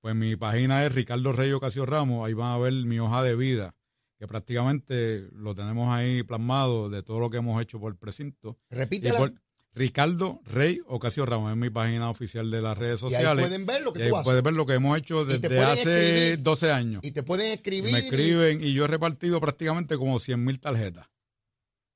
pues 0.00 0.14
mi 0.14 0.36
página 0.36 0.84
es 0.84 0.94
Ricardo 0.94 1.32
Rey 1.32 1.50
Ocasio 1.52 1.86
Ramos. 1.86 2.26
Ahí 2.26 2.34
van 2.34 2.52
a 2.52 2.58
ver 2.58 2.72
mi 2.72 2.98
hoja 3.00 3.22
de 3.22 3.34
vida, 3.34 3.74
que 4.18 4.26
prácticamente 4.26 5.28
lo 5.32 5.54
tenemos 5.54 5.88
ahí 5.92 6.22
plasmado 6.22 6.88
de 6.90 7.02
todo 7.02 7.18
lo 7.18 7.30
que 7.30 7.38
hemos 7.38 7.60
hecho 7.62 7.80
por 7.80 7.92
el 7.92 7.98
precinto. 7.98 8.58
Repítela. 8.70 9.16
por 9.18 9.34
Ricardo 9.74 10.40
Rey 10.44 10.80
Ocasio 10.86 11.24
Ramos 11.24 11.50
es 11.52 11.56
mi 11.56 11.70
página 11.70 12.10
oficial 12.10 12.50
de 12.50 12.60
las 12.62 12.76
redes 12.76 13.00
y 13.02 13.06
ahí 13.06 13.10
sociales. 13.12 13.44
pueden 13.46 13.64
ver 13.66 13.82
lo 13.82 13.92
que 13.92 14.08
tú 14.08 14.16
haces. 14.16 14.24
puedes 14.26 14.42
ver 14.42 14.54
lo 14.54 14.66
que 14.66 14.74
hemos 14.74 14.98
hecho 14.98 15.24
desde 15.24 15.46
pueden 15.48 15.62
hace 15.64 16.14
escribir. 16.16 16.42
12 16.42 16.72
años. 16.72 17.00
Y 17.04 17.10
te 17.12 17.22
pueden 17.22 17.48
Y 17.48 17.52
escribir. 17.52 17.92
me 17.92 17.98
y- 17.98 18.02
escriben 18.02 18.64
y 18.64 18.72
yo 18.72 18.84
he 18.84 18.88
repartido 18.88 19.40
prácticamente 19.40 19.96
como 19.96 20.18
100 20.18 20.44
mil 20.44 20.58
tarjetas. 20.60 21.06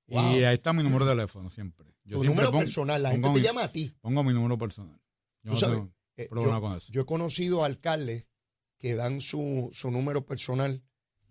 Wow. 0.07 0.37
Y 0.37 0.45
ahí 0.45 0.55
está 0.55 0.73
mi 0.73 0.83
número 0.83 1.05
de 1.07 1.13
teléfono 1.13 1.51
siempre. 1.51 1.92
Yo 2.05 2.19
tu 2.19 2.25
número 2.25 2.49
pongo, 2.51 2.61
personal, 2.61 3.03
la 3.03 3.13
gente 3.13 3.29
te 3.29 3.35
mi- 3.35 3.41
llama 3.43 3.65
a 3.65 3.73
ti. 3.73 3.95
pongo 4.01 4.23
mi 4.25 4.33
número 4.33 4.59
personal. 4.59 5.01
Yo 5.43 5.53
no 5.53 5.57
sabes, 5.59 5.77
tengo 5.79 5.93
Eh, 6.17 6.29
yo, 6.33 6.61
con 6.61 6.77
eso. 6.77 6.93
yo 6.93 7.03
he 7.03 7.07
conocido 7.07 7.65
alcaldes 7.65 8.27
que 8.79 8.95
dan 8.95 9.21
su, 9.21 9.71
su 9.73 9.91
número 9.91 10.27
personal 10.27 10.83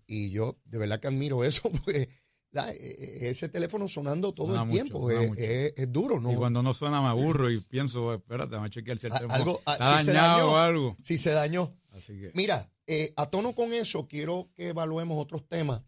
y 0.07 0.31
yo 0.31 0.59
de 0.65 0.77
verdad 0.77 0.99
que 0.99 1.07
admiro 1.07 1.43
eso 1.43 1.63
porque 1.85 2.09
la- 2.51 2.71
eh, 2.73 3.29
ese 3.29 3.47
teléfono 3.49 3.87
sonando 3.87 4.33
todo 4.33 4.47
Suena 4.47 4.61
el 4.63 4.67
mucho, 4.67 4.81
tiempo 4.83 5.01
suena 5.01 5.21
es, 5.23 5.29
mucho. 5.29 5.41
es- 5.41 5.73
es 5.77 5.91
duro, 5.91 6.19
¿no? 6.19 6.31
Y 6.31 6.35
cuando 6.35 6.63
no 6.63 6.73
suena 6.73 7.01
me 7.01 7.07
aburro 7.07 7.49
y 7.49 7.59
pienso, 7.59 8.13
espérate, 8.13 8.55
a 8.55 8.69
chequear 8.69 8.97
si 8.97 9.07
el 9.07 9.13
teléfono 9.13 9.33
algo- 9.35 9.61
a- 9.65 9.73
está 9.73 9.99
si 9.99 10.05
se 10.05 10.13
dañado 10.13 10.37
dañó. 10.37 10.51
o 10.53 10.57
algo. 10.57 10.97
Si 11.03 11.17
se 11.17 11.31
dañó. 11.31 11.77
Así 11.91 12.13
que, 12.19 12.31
Mira, 12.33 12.71
eh, 12.87 13.13
a 13.17 13.25
tono 13.29 13.53
con 13.53 13.73
eso, 13.73 14.07
quiero 14.07 14.49
que 14.55 14.69
evaluemos 14.69 15.21
otros 15.21 15.45
temas, 15.47 15.81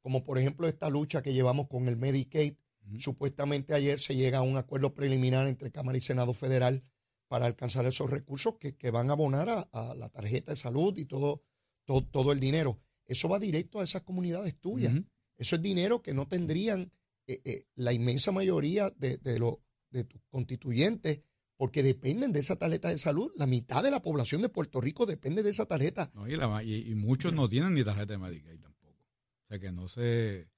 como 0.00 0.22
por 0.24 0.38
ejemplo 0.38 0.66
esta 0.68 0.88
lucha 0.88 1.20
que 1.22 1.32
llevamos 1.32 1.66
con 1.68 1.88
el 1.88 1.96
Medicaid. 1.96 2.54
Supuestamente 2.98 3.74
ayer 3.74 3.98
se 4.00 4.14
llega 4.16 4.38
a 4.38 4.42
un 4.42 4.56
acuerdo 4.56 4.94
preliminar 4.94 5.46
entre 5.48 5.70
Cámara 5.70 5.98
y 5.98 6.00
Senado 6.00 6.32
Federal 6.34 6.82
para 7.28 7.46
alcanzar 7.46 7.84
esos 7.86 8.08
recursos 8.10 8.54
que, 8.58 8.74
que 8.76 8.90
van 8.90 9.10
a 9.10 9.12
abonar 9.12 9.48
a, 9.50 9.60
a 9.72 9.94
la 9.94 10.08
tarjeta 10.08 10.52
de 10.52 10.56
salud 10.56 10.96
y 10.96 11.04
todo, 11.04 11.42
todo, 11.84 12.02
todo 12.04 12.32
el 12.32 12.40
dinero. 12.40 12.80
Eso 13.06 13.28
va 13.28 13.38
directo 13.38 13.80
a 13.80 13.84
esas 13.84 14.02
comunidades 14.02 14.58
tuyas. 14.58 14.94
Eso 15.36 15.56
es 15.56 15.62
dinero 15.62 16.02
que 16.02 16.14
no 16.14 16.26
tendrían 16.26 16.90
eh, 17.26 17.40
eh, 17.44 17.66
la 17.74 17.92
inmensa 17.92 18.32
mayoría 18.32 18.90
de, 18.96 19.18
de, 19.18 20.04
tus 20.04 20.20
constituyentes 20.30 21.20
porque 21.56 21.82
dependen 21.82 22.32
de 22.32 22.40
esa 22.40 22.56
tarjeta 22.56 22.88
de 22.88 22.98
salud. 22.98 23.30
La 23.36 23.46
mitad 23.46 23.82
de 23.82 23.90
la 23.90 24.00
población 24.00 24.42
de 24.42 24.48
Puerto 24.48 24.80
Rico 24.80 25.06
depende 25.06 25.42
de 25.42 25.50
esa 25.50 25.66
tarjeta. 25.66 26.10
No, 26.14 26.26
y, 26.28 26.36
la- 26.36 26.62
y- 26.62 26.90
y 26.90 26.94
muchos 26.94 27.32
no 27.32 27.48
tienen 27.48 27.74
ni 27.74 27.84
tarjeta 27.84 28.12
de 28.14 28.18
Medicaid 28.18 28.60
tampoco. 28.60 28.94
O 29.02 29.46
sea 29.48 29.58
que 29.58 29.72
no 29.72 29.88
sé, 29.88 30.48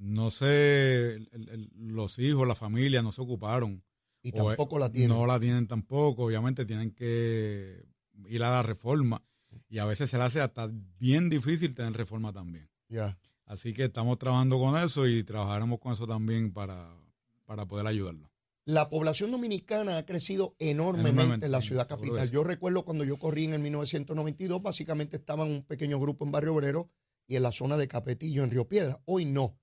no 0.00 0.30
sé, 0.30 1.14
el- 1.14 1.28
el- 1.32 1.70
los 1.74 2.18
hijos, 2.18 2.48
la 2.48 2.54
familia 2.54 3.02
no 3.02 3.12
se 3.12 3.20
ocuparon. 3.20 3.82
Y 4.22 4.32
tampoco 4.32 4.76
eh, 4.76 4.80
la 4.80 4.90
tienen. 4.90 5.16
No 5.16 5.26
la 5.26 5.38
tienen 5.38 5.66
tampoco, 5.66 6.24
obviamente 6.24 6.64
tienen 6.66 6.90
que 6.90 7.84
ir 8.26 8.42
a 8.42 8.50
la 8.50 8.62
reforma 8.62 9.22
y 9.68 9.78
a 9.78 9.84
veces 9.84 10.10
se 10.10 10.18
le 10.18 10.24
hace 10.24 10.40
hasta 10.40 10.68
bien 10.98 11.30
difícil 11.30 11.74
tener 11.74 11.92
reforma 11.94 12.32
también. 12.32 12.68
Ya. 12.88 13.18
Así 13.46 13.72
que 13.72 13.84
estamos 13.84 14.18
trabajando 14.18 14.58
con 14.58 14.76
eso 14.76 15.06
y 15.08 15.22
trabajaremos 15.24 15.78
con 15.80 15.92
eso 15.92 16.06
también 16.06 16.52
para, 16.52 16.88
para 17.46 17.66
poder 17.66 17.86
ayudarlo. 17.86 18.30
La 18.66 18.88
población 18.90 19.32
dominicana 19.32 19.96
ha 19.98 20.06
crecido 20.06 20.54
enormemente, 20.58 21.10
Enormemente, 21.10 21.46
en 21.46 21.52
la 21.52 21.62
ciudad 21.62 21.88
capital. 21.88 22.30
Yo 22.30 22.44
recuerdo 22.44 22.84
cuando 22.84 23.04
yo 23.04 23.16
corrí 23.16 23.44
en 23.46 23.54
el 23.54 23.60
1992, 23.60 24.62
básicamente 24.62 25.16
estaban 25.16 25.50
un 25.50 25.62
pequeño 25.64 25.98
grupo 25.98 26.24
en 26.24 26.30
Barrio 26.32 26.54
Obrero 26.54 26.90
y 27.26 27.36
en 27.36 27.42
la 27.42 27.52
zona 27.52 27.76
de 27.76 27.88
Capetillo, 27.88 28.44
en 28.44 28.50
Río 28.50 28.68
Piedra. 28.68 29.00
Hoy 29.06 29.24
no. 29.24 29.58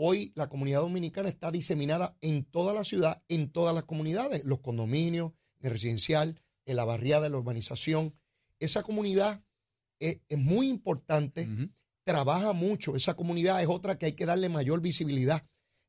Hoy 0.00 0.32
la 0.36 0.48
comunidad 0.48 0.80
dominicana 0.80 1.28
está 1.28 1.50
diseminada 1.50 2.16
en 2.20 2.44
toda 2.44 2.72
la 2.72 2.84
ciudad, 2.84 3.20
en 3.28 3.50
todas 3.50 3.74
las 3.74 3.82
comunidades, 3.82 4.44
los 4.44 4.60
condominios, 4.60 5.32
el 5.60 5.72
residencial, 5.72 6.40
en 6.66 6.76
la 6.76 6.84
barriada 6.84 7.24
de 7.24 7.30
la 7.30 7.38
urbanización. 7.38 8.14
Esa 8.60 8.84
comunidad 8.84 9.42
es, 9.98 10.20
es 10.28 10.38
muy 10.38 10.68
importante, 10.68 11.48
trabaja 12.04 12.52
mucho. 12.52 12.94
Esa 12.94 13.14
comunidad 13.14 13.60
es 13.60 13.66
otra 13.68 13.98
que 13.98 14.06
hay 14.06 14.12
que 14.12 14.24
darle 14.26 14.48
mayor 14.48 14.80
visibilidad. 14.80 15.44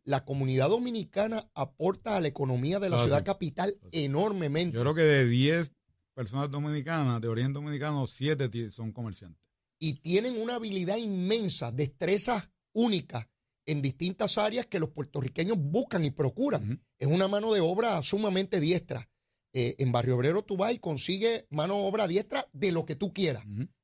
La 0.06 0.26
comunidad 0.26 0.70
dominicana 0.70 1.48
aporta 1.54 2.16
a 2.16 2.20
la 2.20 2.30
economía 2.30 2.80
de 2.80 2.90
la 2.90 2.98
ciudad 3.04 3.24
capital 3.24 3.78
enormemente. 3.92 4.76
Yo 4.76 4.82
creo 4.82 4.96
que 4.96 5.02
de 5.04 5.28
10 5.28 5.72
personas 6.16 6.50
dominicanas, 6.50 7.22
de 7.22 7.28
origen 7.28 7.54
dominicano, 7.54 8.08
7 8.08 8.50
ti- 8.50 8.72
son 8.72 8.92
comerciantes. 8.92 9.40
y 9.82 9.94
tienen 10.02 10.42
una 10.42 10.56
habilidad 10.56 10.98
inmensa, 10.98 11.72
destrezas 11.72 12.50
únicas 12.74 13.28
en 13.72 13.82
distintas 13.82 14.38
áreas 14.38 14.66
que 14.68 14.80
los 14.80 14.90
puertorriqueños 14.90 15.58
buscan 15.58 16.06
y 16.06 16.12
procuran. 16.12 16.82
Es 16.98 17.08
una 17.08 17.28
mano 17.28 17.54
de 17.54 17.62
obra 17.62 18.02
sumamente 18.04 18.60
diestra. 18.60 19.10
Eh, 19.54 19.76
en 19.80 19.92
Barrio 19.92 20.16
Obrero 20.16 20.44
tú 20.44 20.58
vas 20.58 20.74
y 20.74 20.80
consigues 20.80 21.46
mano 21.50 21.76
de 21.78 21.84
obra 21.84 22.08
diestra 22.08 22.48
de 22.54 22.72
lo 22.72 22.86
que 22.86 22.96
tú 22.96 23.12
quieras. 23.14 23.44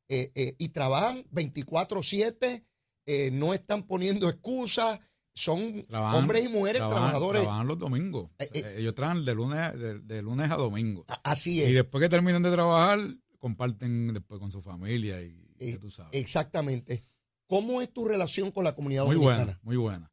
Eh, 0.09 0.31
eh, 0.35 0.55
y 0.59 0.69
trabajan 0.69 1.25
24/7, 1.31 2.63
eh, 3.07 3.29
no 3.31 3.53
están 3.53 3.83
poniendo 3.87 4.29
excusas, 4.29 4.99
son 5.33 5.85
Trabajan- 5.87 6.19
hombres 6.21 6.45
y 6.45 6.49
mujeres 6.49 6.77
trabajan- 6.79 6.97
trabajadores. 7.01 7.41
Trabajan 7.41 7.67
los 7.67 7.79
domingos. 7.79 8.29
Ellos 8.77 8.95
trabajan 8.95 9.25
de 9.25 9.35
lunes, 9.35 9.73
de, 9.79 9.99
de 9.99 10.21
lunes 10.21 10.49
a 10.51 10.55
domingo. 10.55 11.05
Así 11.23 11.57
Y 11.57 11.61
es. 11.63 11.73
después 11.73 12.01
que 12.01 12.09
terminan 12.09 12.41
de 12.43 12.51
trabajar, 12.51 12.99
comparten 13.39 14.13
después 14.13 14.39
con 14.39 14.51
su 14.51 14.61
familia 14.61 15.21
y 15.21 15.35
ya 15.59 15.77
tú 15.79 15.89
sabes. 15.91 16.11
Exactamente. 16.19 17.03
¿Cómo 17.47 17.81
es 17.81 17.91
tu 17.93 18.05
relación 18.05 18.51
con 18.51 18.63
la 18.63 18.75
comunidad 18.75 19.05
Muy 19.05 19.15
dominicana? 19.15 19.43
buena, 19.45 19.59
muy 19.63 19.77
buena. 19.77 20.11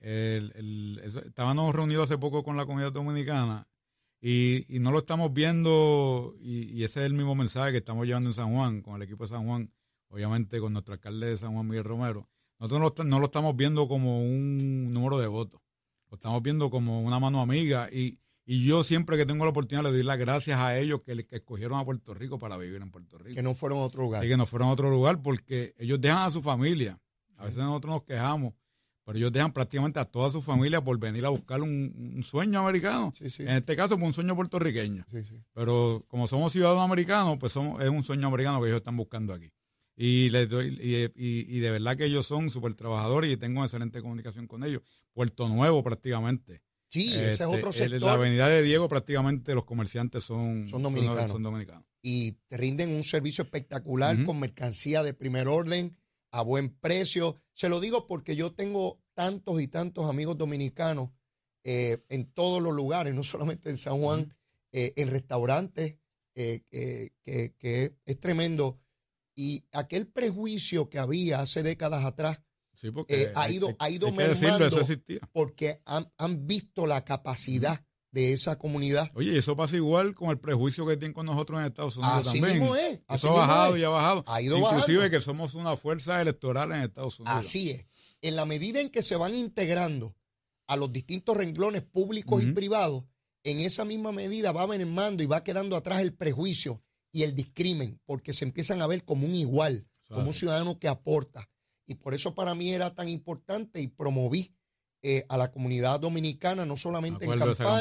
El- 0.00 0.52
el- 0.56 1.00
eso- 1.04 1.20
estábamos 1.24 1.74
reunidos 1.74 2.04
hace 2.10 2.18
poco 2.18 2.42
con 2.42 2.56
la 2.56 2.64
comunidad 2.64 2.92
dominicana 2.92 3.68
y, 4.20 4.74
y 4.74 4.78
no 4.80 4.90
lo 4.90 4.98
estamos 5.00 5.32
viendo 5.32 6.34
y, 6.40 6.70
y 6.72 6.84
ese 6.84 7.00
es 7.00 7.06
el 7.06 7.12
mismo 7.14 7.34
mensaje 7.34 7.72
que 7.72 7.78
estamos 7.78 8.06
llevando 8.06 8.30
en 8.30 8.34
San 8.34 8.52
Juan, 8.54 8.80
con 8.80 8.96
el 8.96 9.02
equipo 9.02 9.24
de 9.24 9.28
San 9.28 9.46
Juan, 9.46 9.70
obviamente 10.08 10.58
con 10.60 10.72
nuestro 10.72 10.94
alcalde 10.94 11.26
de 11.26 11.38
San 11.38 11.52
Juan, 11.52 11.66
Miguel 11.68 11.84
Romero. 11.84 12.28
Nosotros 12.58 12.80
no, 12.80 13.04
lo- 13.04 13.10
no 13.10 13.18
lo 13.20 13.26
estamos 13.26 13.56
viendo 13.56 13.88
como 13.88 14.22
un 14.22 14.92
número 14.92 15.18
de 15.18 15.26
votos, 15.26 15.60
lo 16.10 16.16
estamos 16.16 16.42
viendo 16.42 16.70
como 16.70 17.02
una 17.02 17.18
mano 17.18 17.40
amiga 17.42 17.88
y, 17.92 18.18
y 18.52 18.64
yo 18.64 18.82
siempre 18.82 19.16
que 19.16 19.26
tengo 19.26 19.44
la 19.44 19.50
oportunidad 19.50 19.84
le 19.84 19.92
doy 19.92 20.02
las 20.02 20.18
gracias 20.18 20.58
a 20.58 20.76
ellos 20.78 21.02
que, 21.02 21.24
que 21.24 21.36
escogieron 21.36 21.78
a 21.78 21.84
Puerto 21.84 22.14
Rico 22.14 22.38
para 22.38 22.56
vivir 22.56 22.82
en 22.82 22.90
Puerto 22.90 23.16
Rico. 23.18 23.34
Que 23.36 23.42
no 23.42 23.54
fueron 23.54 23.78
a 23.78 23.82
otro 23.82 24.02
lugar. 24.02 24.20
Así 24.20 24.28
que 24.28 24.36
nos 24.36 24.48
fueron 24.48 24.68
a 24.68 24.72
otro 24.72 24.90
lugar 24.90 25.22
porque 25.22 25.74
ellos 25.78 26.00
dejan 26.00 26.22
a 26.24 26.30
su 26.30 26.42
familia. 26.42 26.98
A 27.36 27.44
veces 27.44 27.58
nosotros 27.58 27.94
nos 27.94 28.02
quejamos, 28.02 28.54
pero 29.04 29.18
ellos 29.18 29.30
dejan 29.32 29.52
prácticamente 29.52 30.00
a 30.00 30.04
toda 30.04 30.30
su 30.30 30.42
familia 30.42 30.82
por 30.82 30.98
venir 30.98 31.24
a 31.24 31.28
buscar 31.28 31.62
un, 31.62 32.12
un 32.16 32.22
sueño 32.24 32.58
americano. 32.60 33.12
Sí, 33.16 33.30
sí. 33.30 33.44
En 33.44 33.50
este 33.50 33.76
caso, 33.76 33.96
pues 33.96 34.08
un 34.08 34.12
sueño 34.14 34.34
puertorriqueño. 34.34 35.04
Sí, 35.10 35.24
sí. 35.24 35.36
Pero 35.54 36.04
como 36.08 36.26
somos 36.26 36.52
ciudadanos 36.52 36.84
americanos, 36.84 37.38
pues 37.38 37.52
somos, 37.52 37.80
es 37.82 37.88
un 37.88 38.02
sueño 38.02 38.26
americano 38.26 38.60
que 38.60 38.66
ellos 38.66 38.78
están 38.78 38.96
buscando 38.96 39.32
aquí. 39.32 39.50
Y, 39.96 40.28
les 40.30 40.48
doy, 40.48 40.76
y, 40.80 40.96
y- 41.14 41.56
y 41.56 41.60
de 41.60 41.70
verdad 41.70 41.96
que 41.96 42.06
ellos 42.06 42.26
son 42.26 42.50
súper 42.50 42.74
trabajadores 42.74 43.30
y 43.30 43.36
tengo 43.36 43.62
excelente 43.62 44.00
comunicación 44.02 44.46
con 44.46 44.64
ellos. 44.64 44.82
Puerto 45.12 45.48
Nuevo 45.48 45.82
prácticamente. 45.84 46.62
Sí, 46.90 47.08
ese 47.08 47.26
es 47.28 47.32
Este, 47.32 47.44
otro 47.44 47.72
sector. 47.72 48.00
La 48.02 48.12
avenida 48.14 48.48
de 48.48 48.62
Diego 48.62 48.88
prácticamente 48.88 49.54
los 49.54 49.64
comerciantes 49.64 50.24
son, 50.24 50.68
Son 50.68 50.82
dominicanos. 50.82 51.30
son 51.30 51.42
dominicanos. 51.42 51.84
y 52.02 52.32
te 52.48 52.56
rinden 52.56 52.90
un 52.90 53.04
servicio 53.04 53.44
espectacular 53.44 54.24
con 54.24 54.40
mercancía 54.40 55.02
de 55.02 55.14
primer 55.14 55.48
orden 55.48 55.96
a 56.32 56.42
buen 56.42 56.70
precio. 56.70 57.36
Se 57.52 57.68
lo 57.68 57.78
digo 57.80 58.06
porque 58.06 58.34
yo 58.36 58.52
tengo 58.52 59.00
tantos 59.14 59.60
y 59.60 59.68
tantos 59.68 60.08
amigos 60.08 60.36
dominicanos 60.38 61.10
eh, 61.64 62.02
en 62.08 62.24
todos 62.32 62.62
los 62.62 62.74
lugares, 62.74 63.14
no 63.14 63.22
solamente 63.24 63.70
en 63.70 63.76
San 63.76 63.98
Juan, 64.00 64.34
eh, 64.72 64.92
en 64.96 65.08
restaurantes, 65.08 65.96
eh, 66.34 66.62
eh, 66.70 67.10
que, 67.22 67.54
que 67.58 67.94
es 68.04 68.18
tremendo. 68.20 68.78
Y 69.36 69.64
aquel 69.72 70.06
prejuicio 70.06 70.88
que 70.88 70.98
había 70.98 71.40
hace 71.40 71.62
décadas 71.62 72.04
atrás, 72.04 72.40
Sí, 72.80 72.90
porque 72.90 73.24
Eh, 73.24 73.32
ha 73.34 73.50
ido- 73.50 73.76
ha 73.78 73.90
ido 73.90 74.06
hay 74.08 74.14
que 74.16 74.22
decirlo, 74.28 74.58
mermando. 74.58 75.26
porque 75.32 75.82
han, 75.84 76.10
han 76.16 76.46
visto 76.46 76.86
la 76.86 77.04
capacidad 77.04 77.84
de 78.10 78.32
esa 78.32 78.56
comunidad. 78.58 79.10
Oye, 79.14 79.34
y 79.34 79.36
eso 79.36 79.54
pasa 79.54 79.76
igual 79.76 80.14
con 80.14 80.30
el 80.30 80.38
prejuicio 80.38 80.86
que 80.86 80.96
tienen 80.96 81.12
con 81.12 81.26
nosotros 81.26 81.60
en 81.60 81.66
Estados 81.66 81.96
Unidos 81.98 82.26
Así 82.26 82.40
también. 82.40 82.60
mismo 82.60 82.74
es. 82.76 83.00
Así 83.06 83.26
Eso 83.26 83.36
ha 83.36 83.40
bajado 83.46 83.74
es. 83.76 83.80
y 83.80 83.84
ha 83.84 83.88
bajado. 83.90 84.24
Ha 84.26 84.40
ido 84.40 84.56
Inclusive 84.56 84.96
bajando. 84.98 85.18
que 85.18 85.20
somos 85.24 85.54
una 85.54 85.76
fuerza 85.76 86.20
electoral 86.22 86.72
en 86.72 86.82
Estados 86.84 87.20
Unidos. 87.20 87.38
Así 87.38 87.70
es. 87.70 87.86
En 88.22 88.34
la 88.36 88.46
medida 88.46 88.80
en 88.80 88.88
que 88.90 89.02
se 89.02 89.16
van 89.16 89.34
integrando 89.34 90.16
a 90.66 90.76
los 90.76 90.90
distintos 90.92 91.36
renglones 91.36 91.82
públicos 91.82 92.42
y 92.42 92.52
privados, 92.52 93.04
en 93.44 93.60
esa 93.60 93.84
misma 93.84 94.10
medida 94.12 94.52
va 94.52 94.66
mermando 94.66 95.22
y 95.22 95.26
va 95.26 95.44
quedando 95.44 95.76
atrás 95.76 96.00
el 96.00 96.14
prejuicio 96.14 96.82
y 97.12 97.24
el 97.24 97.34
discrimen, 97.34 98.00
porque 98.06 98.32
se 98.32 98.44
empiezan 98.46 98.80
a 98.80 98.86
ver 98.86 99.04
como 99.04 99.26
un 99.26 99.34
igual, 99.34 99.86
como 100.08 100.28
un 100.28 100.34
ciudadano 100.34 100.78
que 100.78 100.88
aporta. 100.88 101.49
Y 101.90 101.96
por 101.96 102.14
eso 102.14 102.34
para 102.34 102.54
mí 102.54 102.70
era 102.70 102.94
tan 102.94 103.08
importante 103.08 103.80
y 103.82 103.88
promoví 103.88 104.54
eh, 105.02 105.24
a 105.28 105.36
la 105.36 105.50
comunidad 105.50 105.98
dominicana, 106.00 106.64
no 106.66 106.76
solamente 106.76 107.24
en 107.24 107.30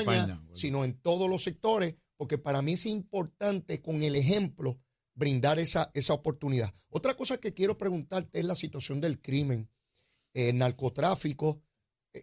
campaña, 0.03 0.25
sino 0.55 0.83
en 0.85 0.93
todos 1.01 1.29
los 1.29 1.43
sectores, 1.43 1.95
porque 2.17 2.37
para 2.37 2.61
mí 2.61 2.73
es 2.73 2.85
importante 2.85 3.81
con 3.81 4.01
el 4.03 4.15
ejemplo 4.15 4.79
brindar 5.13 5.59
esa, 5.59 5.91
esa 5.93 6.13
oportunidad. 6.13 6.73
Otra 6.89 7.13
cosa 7.15 7.37
que 7.37 7.53
quiero 7.53 7.77
preguntarte 7.77 8.39
es 8.39 8.45
la 8.45 8.55
situación 8.55 8.99
del 9.01 9.19
crimen, 9.21 9.69
el 10.33 10.57
narcotráfico. 10.57 11.61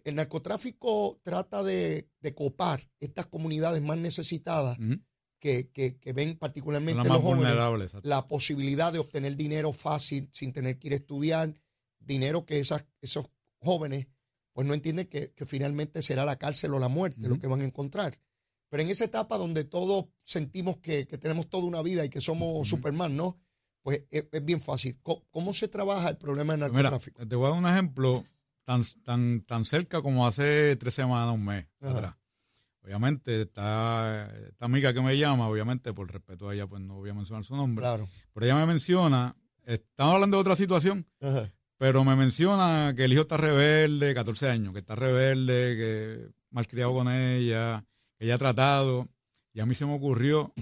El 0.03 0.15
narcotráfico 0.15 1.19
trata 1.23 1.63
de, 1.63 2.09
de 2.19 2.33
copar 2.35 2.89
estas 2.99 3.27
comunidades 3.27 3.81
más 3.81 3.97
necesitadas 3.97 4.77
que, 5.39 5.69
que- 5.71 5.97
que 5.99 6.13
ven 6.13 6.37
particularmente 6.37 6.97
los 7.13 7.21
jóvenes 7.21 7.53
la 8.03 8.27
posibilidad 8.27 8.91
de 8.91 8.99
obtener 8.99 9.35
dinero 9.37 9.71
fácil 9.71 10.29
sin 10.33 10.51
tener 10.51 10.79
que 10.79 10.87
ir 10.87 10.93
a 10.93 10.97
estudiar, 10.97 11.53
dinero 12.07 12.45
que 12.45 12.59
esas, 12.59 12.85
esos 13.01 13.27
jóvenes 13.59 14.07
pues 14.53 14.65
no 14.65 14.73
entienden 14.73 15.05
que, 15.07 15.33
que 15.33 15.45
finalmente 15.45 16.01
será 16.01 16.25
la 16.25 16.37
cárcel 16.37 16.73
o 16.73 16.79
la 16.79 16.87
muerte 16.87 17.27
lo 17.27 17.37
que 17.37 17.45
van 17.47 17.61
a 17.61 17.65
encontrar. 17.65 18.19
Pero 18.69 18.81
en 18.83 18.89
esa 18.89 19.05
etapa 19.05 19.37
donde 19.37 19.63
todos 19.63 20.05
sentimos 20.23 20.77
que, 20.77 21.05
que 21.07 21.17
tenemos 21.17 21.47
toda 21.49 21.65
una 21.65 21.81
vida 21.83 22.03
y 22.03 22.09
que 22.09 22.19
somos. 22.21 22.67
Superman, 22.67 23.15
¿no? 23.15 23.37
Pues 23.83 24.03
es, 24.09 24.25
es 24.31 24.43
bien 24.43 24.59
fácil. 24.59 24.97
¿Cómo, 25.03 25.23
cómo 25.29 25.53
se 25.53 25.67
trabaja 25.67 26.09
el 26.09 26.17
problema 26.17 26.53
del 26.53 26.61
Pues 26.61 26.71
Mira, 26.71 26.83
narcotráfico? 26.89 27.27
te 27.27 27.35
voy 27.35 27.45
a 27.45 27.49
dar 27.51 27.59
un 27.59 27.67
ejemplo 27.67 28.25
tan, 28.65 28.83
tan, 29.03 29.41
tan 29.43 29.63
cerca 29.63 30.01
como 30.01 30.25
hace 30.27 30.75
tres 30.75 30.93
semanas, 30.95 31.33
un 31.33 31.45
mes 31.45 31.65
Ajá. 31.79 31.91
atrás. 31.93 32.15
Obviamente, 32.83 33.41
está 33.43 34.27
esta 34.49 34.65
amiga 34.65 34.93
que 34.93 35.01
me 35.01 35.17
llama, 35.17 35.47
obviamente, 35.47 35.93
por 35.93 36.11
respeto 36.11 36.49
a 36.49 36.53
ella, 36.55 36.67
pues 36.67 36.81
no 36.81 36.95
voy 36.95 37.09
a 37.09 37.13
mencionar 37.13 37.43
su 37.45 37.55
nombre. 37.55 37.83
Claro. 37.83 38.07
Pero 38.33 38.45
ella 38.45 38.55
me 38.55 38.65
menciona, 38.65 39.35
estamos 39.65 40.15
hablando 40.15 40.37
de 40.37 40.41
otra 40.41 40.55
situación, 40.55 41.05
Ajá. 41.21 41.53
Pero 41.77 42.03
me 42.03 42.15
menciona 42.15 42.93
que 42.95 43.05
el 43.05 43.13
hijo 43.13 43.21
está 43.21 43.37
rebelde, 43.37 44.13
14 44.13 44.49
años, 44.49 44.73
que 44.73 44.79
está 44.79 44.95
rebelde, 44.95 45.75
que 45.77 46.31
malcriado 46.49 46.93
con 46.93 47.09
ella, 47.09 47.85
que 48.17 48.25
ella 48.25 48.35
ha 48.35 48.39
tratado. 48.39 49.07
Y 49.53 49.59
a 49.59 49.65
mí 49.65 49.75
se 49.75 49.85
me 49.85 49.93
ocurrió, 49.93 50.53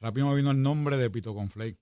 rápido 0.00 0.28
me 0.28 0.36
vino 0.36 0.50
el 0.50 0.62
nombre 0.62 0.96
de 0.96 1.10
Pito 1.10 1.34
Conflake. 1.34 1.78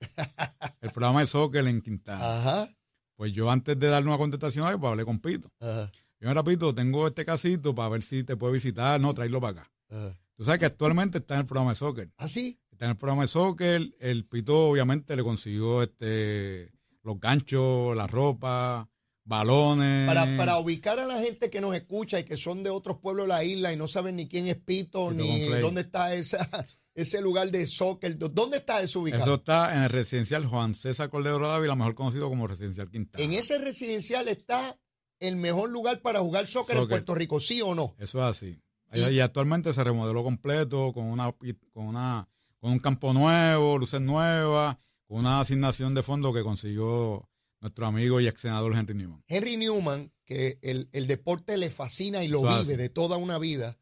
el 0.82 0.90
programa 0.90 1.20
de 1.20 1.26
soccer 1.26 1.66
en 1.66 1.80
Quintana. 1.80 2.38
Ajá. 2.38 2.76
Pues 3.16 3.32
yo 3.32 3.50
antes 3.50 3.78
de 3.78 3.88
darle 3.88 4.08
una 4.08 4.18
contestación 4.18 4.66
a 4.66 4.70
él, 4.70 4.78
pues 4.78 4.90
hablé 4.90 5.04
con 5.04 5.18
Pito. 5.18 5.50
Ajá. 5.60 5.90
Yo, 6.20 6.28
mira, 6.28 6.44
Pito, 6.44 6.74
tengo 6.74 7.06
este 7.06 7.24
casito 7.24 7.74
para 7.74 7.88
ver 7.88 8.02
si 8.02 8.24
te 8.24 8.36
puede 8.36 8.54
visitar, 8.54 9.00
no, 9.00 9.14
traerlo 9.14 9.40
para 9.40 9.60
acá. 9.60 9.72
Ajá. 9.90 10.18
Tú 10.34 10.44
sabes 10.44 10.60
que 10.60 10.66
actualmente 10.66 11.18
está 11.18 11.34
en 11.34 11.40
el 11.40 11.46
programa 11.46 11.70
de 11.70 11.76
soccer. 11.76 12.12
¿Ah, 12.18 12.28
sí? 12.28 12.60
Está 12.70 12.84
en 12.84 12.90
el 12.90 12.96
programa 12.98 13.22
de 13.22 13.28
soccer. 13.28 13.94
El 14.00 14.26
Pito, 14.26 14.68
obviamente, 14.68 15.16
le 15.16 15.22
consiguió 15.22 15.82
este 15.82 16.75
los 17.06 17.20
ganchos, 17.20 17.96
la 17.96 18.06
ropa, 18.08 18.90
balones. 19.24 20.06
Para, 20.06 20.36
para 20.36 20.58
ubicar 20.58 20.98
a 20.98 21.06
la 21.06 21.18
gente 21.20 21.48
que 21.50 21.60
nos 21.60 21.74
escucha 21.74 22.18
y 22.18 22.24
que 22.24 22.36
son 22.36 22.62
de 22.62 22.70
otros 22.70 22.98
pueblos 22.98 23.26
de 23.26 23.28
la 23.32 23.44
isla 23.44 23.72
y 23.72 23.76
no 23.76 23.88
saben 23.88 24.16
ni 24.16 24.28
quién 24.28 24.48
es 24.48 24.56
Pito, 24.56 25.10
Pito 25.10 25.12
ni 25.12 25.40
dónde 25.60 25.82
está 25.82 26.12
esa, 26.14 26.38
ese 26.94 27.20
lugar 27.22 27.50
de 27.50 27.66
soccer. 27.66 28.18
¿Dónde 28.18 28.58
está 28.58 28.82
eso 28.82 29.00
ubicado? 29.00 29.22
Eso 29.22 29.34
está 29.36 29.74
en 29.76 29.82
el 29.84 29.90
residencial 29.90 30.44
Juan 30.46 30.74
César 30.74 31.08
Cordero 31.08 31.38
Dávila, 31.46 31.76
mejor 31.76 31.94
conocido 31.94 32.28
como 32.28 32.46
residencial 32.46 32.90
Quintana. 32.90 33.24
En 33.24 33.32
ese 33.32 33.58
residencial 33.58 34.26
está 34.28 34.76
el 35.20 35.36
mejor 35.36 35.70
lugar 35.70 36.02
para 36.02 36.20
jugar 36.20 36.46
soccer, 36.48 36.76
en. 36.76 36.88
Puerto 36.88 37.14
Rico, 37.14 37.38
¿sí 37.40 37.62
o 37.62 37.74
no? 37.74 37.94
Eso 37.98 38.18
es 38.18 38.36
así. 38.36 38.60
Y- 38.92 39.14
Y, 39.14 39.20
actualmente 39.20 39.72
se 39.72 39.82
remodeló 39.82 40.22
completo 40.22 40.92
con 40.92 41.04
una 41.04 41.32
con 41.72 41.86
una 41.86 42.28
con 42.60 42.72
un 42.72 42.78
campo 42.78 43.12
nuevo, 43.12 43.78
luces 43.78 44.00
nuevas, 44.00 44.76
con 45.06 45.18
una 45.18 45.40
asignación 45.40 45.94
de 45.94 46.02
fondo 46.02 46.32
que 46.32 46.42
consiguió 46.42 47.28
nuestro 47.60 47.86
amigo 47.86 48.20
y 48.20 48.26
ex 48.28 48.40
senador 48.40 48.74
Henry 48.76 48.94
Newman. 48.94 49.24
Henry 49.28 49.56
Newman, 49.56 50.12
que 50.24 50.58
el, 50.62 50.88
el 50.92 51.06
deporte 51.06 51.56
le 51.56 51.70
fascina 51.70 52.22
y 52.24 52.28
lo 52.28 52.38
Eso 52.40 52.48
vive 52.48 52.74
hace. 52.74 52.76
de 52.76 52.88
toda 52.88 53.16
una 53.16 53.38
vida, 53.38 53.78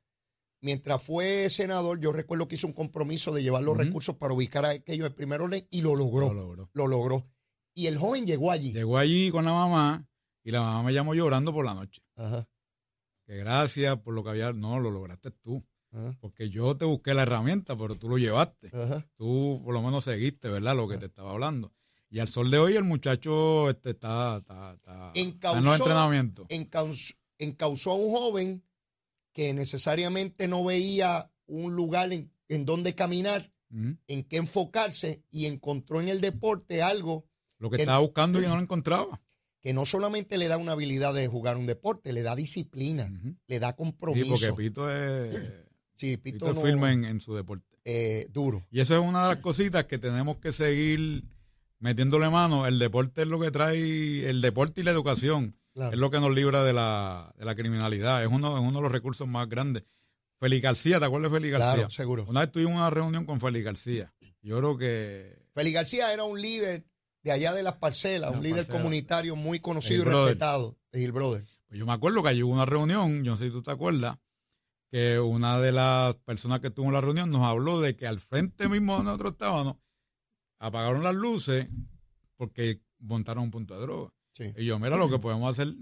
mientras 0.60 1.02
fue 1.02 1.48
senador, 1.50 1.98
yo 2.00 2.12
recuerdo 2.12 2.46
que 2.48 2.54
hizo 2.56 2.66
un 2.66 2.72
compromiso 2.72 3.32
de 3.32 3.42
llevar 3.42 3.62
los 3.62 3.76
recursos 3.76 4.16
para 4.16 4.34
ubicar 4.34 4.64
a 4.64 4.70
aquellos 4.70 5.08
de 5.08 5.14
primer 5.14 5.40
orden 5.40 5.66
y 5.70 5.80
lo 5.82 5.94
logró. 5.96 6.28
Lo 6.32 6.34
logró. 6.34 6.70
Lo 6.74 6.86
logró. 6.86 7.26
Y 7.74 7.86
el 7.86 7.98
joven 7.98 8.26
llegó 8.26 8.50
allí. 8.52 8.72
Llegó 8.72 8.98
allí 8.98 9.30
con 9.30 9.44
la 9.44 9.52
mamá 9.52 10.06
y 10.44 10.50
la 10.52 10.60
mamá 10.60 10.82
me 10.84 10.92
llamó 10.92 11.14
llorando 11.14 11.52
por 11.52 11.64
la 11.64 11.74
noche. 11.74 12.02
Ajá, 12.16 12.48
Que 13.26 13.36
gracias 13.38 13.98
por 14.00 14.14
lo 14.14 14.22
que 14.22 14.30
había. 14.30 14.52
No, 14.52 14.78
lo 14.78 14.90
lograste 14.90 15.30
tú. 15.32 15.66
Ajá. 15.94 16.16
porque 16.20 16.50
yo 16.50 16.76
te 16.76 16.84
busqué 16.84 17.14
la 17.14 17.22
herramienta, 17.22 17.76
pero 17.78 17.94
tú 17.96 18.08
lo 18.08 18.18
llevaste. 18.18 18.68
Ajá. 18.72 19.06
Tú 19.16 19.60
por 19.64 19.72
lo 19.72 19.80
menos 19.82 20.04
seguiste, 20.04 20.48
¿verdad? 20.48 20.74
Lo 20.76 20.88
que 20.88 20.98
te 20.98 21.06
estaba 21.06 21.30
hablando. 21.32 21.72
Y 22.10 22.18
al 22.20 22.28
sol 22.28 22.50
de 22.50 22.58
hoy 22.58 22.76
el 22.76 22.84
muchacho 22.84 23.70
este, 23.70 23.90
está, 23.90 24.38
está, 24.38 24.72
está, 24.74 25.12
está 25.14 25.52
en 25.58 25.64
los 25.64 25.74
Encausó- 25.74 25.76
entrenamientos. 25.78 26.46
encaus- 26.48 27.16
encausó 27.38 27.92
a 27.92 27.94
un 27.94 28.10
joven 28.12 28.64
que 29.32 29.52
necesariamente 29.54 30.46
no 30.48 30.64
veía 30.64 31.30
un 31.46 31.74
lugar 31.74 32.12
en, 32.12 32.30
en 32.48 32.64
donde 32.64 32.94
caminar, 32.94 33.50
en 34.06 34.22
qué 34.24 34.36
enfocarse 34.36 35.24
y 35.32 35.46
encontró 35.46 36.00
en 36.00 36.08
el 36.08 36.20
deporte 36.20 36.82
algo 36.82 37.26
Lo 37.58 37.70
que 37.70 37.76
que- 37.78 37.82
estaba 37.82 37.98
buscando 37.98 38.40
y 38.40 38.46
no 38.46 38.54
lo 38.54 38.62
encontraba. 38.62 39.20
que 39.60 39.72
no 39.72 39.84
solamente 39.84 40.38
le 40.38 40.46
da 40.46 40.58
una 40.58 40.72
habilidad 40.72 41.12
de 41.14 41.26
jugar 41.26 41.56
un 41.56 41.66
deporte, 41.66 42.12
le 42.12 42.22
da 42.22 42.36
disciplina, 42.36 43.10
le 43.48 43.58
da 43.58 43.70
Sí, 43.70 43.74
compromiso. 43.76 44.30
porque 44.30 44.52
Pito 44.62 44.88
es, 44.88 45.34
Sí, 45.96 46.16
Pito 46.16 46.34
Pito 46.38 46.50
es 46.50 46.56
no- 46.56 46.62
firme 46.62 46.92
en, 46.92 47.04
en 47.04 47.20
su 47.20 47.34
deporte. 47.34 47.64
eh, 47.84 48.26
duro. 48.30 48.66
Y 48.70 48.80
eso 48.80 48.94
es 48.94 49.00
una 49.00 49.22
de 49.22 49.28
las 49.34 49.38
cositas 49.38 49.84
que 49.84 49.98
tenemos 49.98 50.38
que 50.38 50.52
seguir 50.52 51.24
metiéndole 51.78 52.28
mano. 52.30 52.66
El 52.66 52.78
deporte 52.78 53.22
es 53.22 53.28
lo 53.28 53.38
que 53.40 53.50
trae, 53.50 54.28
el 54.28 54.40
deporte 54.40 54.80
y 54.80 54.84
la 54.84 54.90
educación 54.90 55.56
Claro. 55.74 55.92
es 55.92 55.98
lo 55.98 56.10
que 56.10 56.20
nos 56.20 56.32
libra 56.32 56.62
de 56.62 56.72
la, 56.72 57.34
de 57.36 57.44
la 57.44 57.54
criminalidad. 57.56 58.22
Es 58.22 58.28
uno, 58.30 58.56
es 58.56 58.62
uno 58.62 58.78
de 58.78 58.82
los 58.82 58.92
recursos 58.92 59.26
más 59.28 59.48
grandes. 59.48 59.82
Félix 60.38 60.62
García, 60.62 60.98
¿te 61.00 61.06
acuerdas 61.06 61.30
de 61.32 61.36
Félix 61.38 61.52
García? 61.58 61.74
Claro, 61.74 61.90
seguro. 61.90 62.26
Una 62.28 62.40
vez 62.40 62.52
tuvimos 62.52 62.74
una 62.74 62.90
reunión 62.90 63.24
con 63.24 63.40
Félix 63.40 63.64
García. 63.64 64.12
Yo 64.42 64.58
creo 64.58 64.76
que 64.78 65.42
Félix 65.52 65.74
García 65.74 66.12
era 66.12 66.24
un 66.24 66.40
líder 66.40 66.84
de 67.22 67.32
allá 67.32 67.52
de 67.54 67.62
las 67.62 67.74
parcelas, 67.74 68.30
De 68.30 68.36
un 68.36 68.42
las 68.42 68.44
líder 68.44 68.56
parcelas. 68.66 68.80
comunitario 68.82 69.36
muy 69.36 69.58
conocido 69.60 70.02
El 70.02 70.08
y 70.08 70.10
brother. 70.10 70.26
respetado, 70.28 70.78
Gil 70.92 71.12
Brother. 71.12 71.44
Pues 71.68 71.78
yo 71.78 71.86
me 71.86 71.92
acuerdo 71.92 72.22
que 72.22 72.28
allí 72.28 72.42
hubo 72.42 72.52
una 72.52 72.66
reunión, 72.66 73.24
yo 73.24 73.32
no 73.32 73.36
sé 73.36 73.46
si 73.46 73.50
tú 73.50 73.62
te 73.62 73.70
acuerdas, 73.70 74.18
que 74.94 75.18
una 75.18 75.58
de 75.58 75.72
las 75.72 76.14
personas 76.14 76.60
que 76.60 76.68
estuvo 76.68 76.86
en 76.86 76.92
la 76.92 77.00
reunión 77.00 77.28
nos 77.28 77.42
habló 77.42 77.80
de 77.80 77.96
que 77.96 78.06
al 78.06 78.20
frente 78.20 78.68
mismo 78.68 78.94
donde 78.94 79.06
nosotros 79.06 79.32
estábamos, 79.32 79.78
apagaron 80.60 81.02
las 81.02 81.16
luces 81.16 81.66
porque 82.36 82.80
montaron 83.00 83.42
un 83.42 83.50
punto 83.50 83.74
de 83.74 83.80
droga. 83.80 84.14
Sí. 84.30 84.52
Y 84.56 84.66
yo, 84.66 84.78
mira, 84.78 84.96
lo 84.96 85.10
que 85.10 85.18
podemos 85.18 85.50
hacer, 85.50 85.74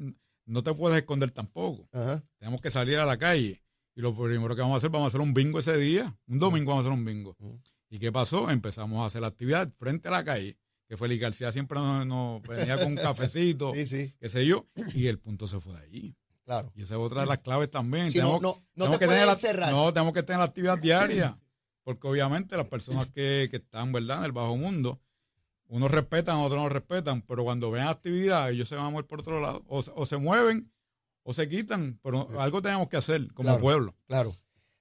no 0.46 0.62
te 0.62 0.72
puedes 0.72 0.96
esconder 0.96 1.30
tampoco. 1.30 1.90
Ajá. 1.92 2.24
Tenemos 2.38 2.62
que 2.62 2.70
salir 2.70 2.96
a 2.96 3.04
la 3.04 3.18
calle. 3.18 3.62
Y 3.94 4.00
lo 4.00 4.16
primero 4.16 4.56
que 4.56 4.62
vamos 4.62 4.76
a 4.76 4.78
hacer, 4.78 4.88
vamos 4.88 5.04
a 5.04 5.08
hacer 5.08 5.20
un 5.20 5.34
bingo 5.34 5.58
ese 5.58 5.76
día. 5.76 6.18
Un 6.26 6.38
domingo 6.38 6.70
vamos 6.70 6.86
a 6.86 6.88
hacer 6.88 6.98
un 6.98 7.04
bingo. 7.04 7.36
Ujú. 7.38 7.60
¿Y 7.90 7.98
qué 7.98 8.10
pasó? 8.10 8.48
Empezamos 8.48 9.02
a 9.02 9.06
hacer 9.08 9.20
la 9.20 9.26
actividad 9.26 9.70
frente 9.74 10.08
a 10.08 10.12
la 10.12 10.24
calle, 10.24 10.56
que 10.88 10.96
Félix 10.96 11.20
García 11.20 11.52
siempre 11.52 11.78
nos, 11.78 12.06
nos 12.06 12.40
venía 12.44 12.78
con 12.78 12.86
un 12.86 12.96
cafecito, 12.96 13.74
Sí, 13.74 13.86
sí, 13.86 14.14
qué 14.18 14.30
sé 14.30 14.46
yo, 14.46 14.68
y 14.94 15.08
el 15.08 15.18
punto 15.18 15.46
se 15.46 15.60
fue 15.60 15.74
de 15.74 15.80
allí. 15.80 16.16
Claro. 16.60 16.72
Y 16.76 16.82
esa 16.82 16.94
es 16.94 17.00
otra 17.00 17.20
de 17.22 17.26
las 17.26 17.38
claves 17.38 17.70
también. 17.70 18.10
Si 18.10 18.18
Tenemos- 18.18 18.40
no, 18.42 18.48
no 18.74 18.84
tenemos 18.84 18.98
te 18.98 19.04
que 19.04 19.08
tener 19.10 19.26
la- 19.26 19.32
encerrar. 19.32 19.72
No, 19.72 19.92
tenemos 19.92 20.14
que 20.14 20.22
tener 20.22 20.38
la 20.40 20.44
actividad 20.46 20.78
diaria. 20.78 21.38
Porque 21.84 22.06
obviamente 22.06 22.56
las 22.56 22.66
personas 22.68 23.08
que, 23.08 23.48
que 23.50 23.56
están, 23.56 23.90
¿verdad?, 23.92 24.18
en 24.18 24.24
el 24.26 24.32
bajo 24.32 24.56
mundo, 24.56 25.00
unos 25.66 25.90
respetan, 25.90 26.36
otros 26.36 26.60
no 26.60 26.68
respetan, 26.68 27.22
pero 27.22 27.42
cuando 27.44 27.70
ven 27.70 27.84
actividad, 27.84 28.50
ellos 28.50 28.68
se 28.68 28.76
van 28.76 28.86
a 28.86 28.90
mover 28.90 29.06
por 29.06 29.20
otro 29.20 29.40
lado. 29.40 29.64
O, 29.66 29.82
se- 29.82 29.90
o 29.94 30.06
se 30.06 30.16
mueven 30.18 30.70
o 31.24 31.32
se 31.34 31.48
quitan, 31.48 31.98
pero 32.02 32.28
algo 32.40 32.60
tenemos 32.62 32.88
que 32.88 32.96
hacer 32.98 33.26
como 33.32 33.48
Claro. 33.48 33.60
pueblo. 33.60 33.94
Claro. 34.06 34.34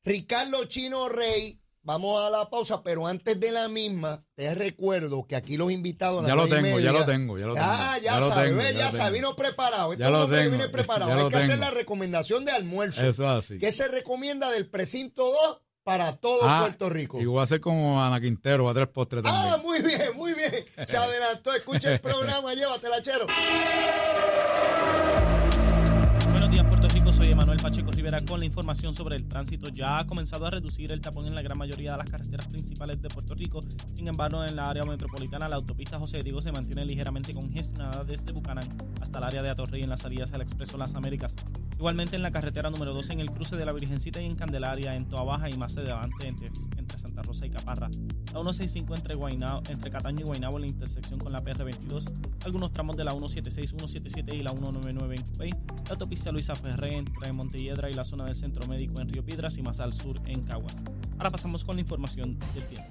Ricardo 0.04 0.66
Chino 0.66 1.08
Rey, 1.10 1.61
vamos 1.84 2.24
a 2.24 2.30
la 2.30 2.50
pausa, 2.50 2.84
pero 2.84 3.08
antes 3.08 3.40
de 3.40 3.52
la 3.52 3.68
misma, 3.68 4.24
te 4.36 4.54
recuerdo 4.56 5.26
que 5.28 5.36
aquí 5.36 5.58
los 5.58 5.72
invitados 5.72 6.24
a 6.24 6.28
Ya 6.28 6.36
lo 6.36 6.48
tengo, 6.48 6.80
ya 6.80 6.92
lo 6.92 7.06
tengo, 7.06 7.38
ya 7.38 7.46
lo 7.48 7.54
tengo. 7.56 7.68
Ah, 7.68 7.98
ya, 8.02 8.20
lo 8.20 8.28
sabe, 8.28 8.50
tengo, 8.50 8.62
ve, 8.62 8.74
ya, 8.74 8.86
lo 8.86 8.92
sabe, 8.92 9.04
tengo. 9.12 9.14
vino 9.30 9.36
preparado. 9.36 9.92
Este 9.94 10.04
Ya 10.04 10.10
hombre 10.12 10.48
viene 10.50 10.70
preparado. 10.70 11.12
ya 11.18 11.24
Hay 11.24 11.30
que 11.30 11.38
hacer 11.38 11.58
la 11.60 11.72
recomendación 11.72 12.46
de 12.46 12.52
almuerzo. 12.52 13.06
Eso 13.06 13.24
es 13.24 13.46
así. 13.46 13.58
¿Qué 13.60 13.72
se 13.72 13.88
recomienda 13.88 14.52
del 14.52 14.70
precinto 14.70 15.24
2 15.24 15.62
para 15.84 16.16
todo 16.18 16.42
Ah, 16.44 16.60
Puerto 16.62 16.90
Rico? 16.90 17.20
Y 17.20 17.26
voy 17.26 17.40
a 17.40 17.44
hacer 17.44 17.60
como 17.60 18.04
Ana 18.04 18.22
Quintero, 18.22 18.70
a 18.70 18.74
traer 18.74 18.92
postre 18.92 19.22
también. 19.24 19.44
Ah, 19.46 19.58
muy 19.58 19.82
bien, 19.82 20.12
muy 20.16 20.34
bien. 20.34 20.52
Se 20.88 20.98
adelantó. 20.98 21.54
Escucha 21.54 21.94
el 21.94 22.02
programa, 22.02 22.54
llévatela, 22.54 23.02
chero. 23.02 23.26
Rivera 28.02 28.20
con 28.22 28.40
la 28.40 28.48
información 28.48 28.96
sobre 28.96 29.16
el 29.16 29.28
tránsito. 29.28 29.70
Ya 29.70 30.00
ha 30.00 30.08
comenzado 30.08 30.48
a 30.48 30.50
reducir 30.50 30.92
el 30.92 31.02
tapón 31.02 31.28
en 31.28 31.36
la 31.36 31.44
gran 31.44 31.56
mayoría 31.56 31.92
de 31.92 31.98
las 32.00 32.10
carreteras 32.10 32.48
principales 32.48 33.00
de 33.00 33.10
Puerto 33.10 33.36
Rico. 33.36 33.62
Sin 33.94 34.08
embargo, 34.08 34.44
en 34.44 34.56
la 34.56 34.66
área 34.66 34.82
metropolitana, 34.82 35.48
la 35.48 35.58
autopista 35.58 36.00
José 36.00 36.24
Diego 36.24 36.42
se 36.42 36.52
mantiene 36.52 36.84
ligeramente 36.84 37.32
congestionada 37.32 38.04
desde 38.04 38.32
Bucanán 38.32 38.68
hasta 39.00 39.20
el 39.20 39.26
área 39.26 39.44
de 39.44 39.52
Atorrey 39.52 39.84
en 39.84 39.90
las 39.90 40.02
salidas 40.02 40.34
al 40.34 40.42
Expreso 40.42 40.80
Las 40.80 40.96
Américas. 40.96 41.36
Igualmente 41.76 42.16
en 42.16 42.24
la 42.24 42.32
carretera 42.32 42.72
número 42.72 42.92
12 42.92 43.14
en 43.14 43.20
el 43.20 43.30
cruce 43.30 43.56
de 43.56 43.66
la 43.66 43.72
Virgencita 43.72 44.20
y 44.20 44.26
en 44.26 44.36
Candelaria, 44.36 44.96
en 44.96 45.08
Toa 45.08 45.24
Baja 45.24 45.52
y 45.52 45.54
más 45.54 45.78
adelante 45.78 46.28
entre, 46.28 46.50
entre 46.78 46.98
Santa 46.98 47.22
Rosa 47.22 47.46
y 47.46 47.52
Caparra. 47.52 47.90
La 48.34 48.40
165 48.40 48.96
entre, 48.96 49.14
Guaynabo, 49.14 49.62
entre 49.70 49.92
Cataño 49.92 50.22
y 50.22 50.24
Guaynabo 50.24 50.58
en 50.58 50.62
la 50.62 50.68
intersección 50.68 51.20
con 51.20 51.32
la 51.32 51.44
PR22. 51.44 52.12
Algunos 52.46 52.72
tramos 52.72 52.98
de 52.98 53.04
la 53.04 53.12
176, 53.12 53.70
177 53.70 54.36
y 54.36 54.42
la 54.42 54.52
199 54.52 55.16
en 55.16 55.22
Cupey. 55.22 55.52
La 55.52 55.92
autopista 55.92 56.32
Luisa 56.32 56.56
Ferré 56.56 56.98
entre 56.98 57.32
Montelledra 57.32 57.91
y 57.92 57.94
la 57.94 58.06
zona 58.06 58.26
del 58.26 58.36
Centro 58.36 58.68
Médico 58.68 59.02
en 59.02 59.10
Río 59.10 59.24
Piedras 59.24 59.58
y 59.58 59.62
más 59.62 59.80
al 59.80 59.94
sur 59.94 60.20
en 60.26 60.42
Caguas. 60.44 60.76
Ahora 61.18 61.30
pasamos 61.30 61.64
con 61.64 61.76
la 61.76 61.82
información 61.82 62.40
del 62.56 62.68
tiempo. 62.68 62.90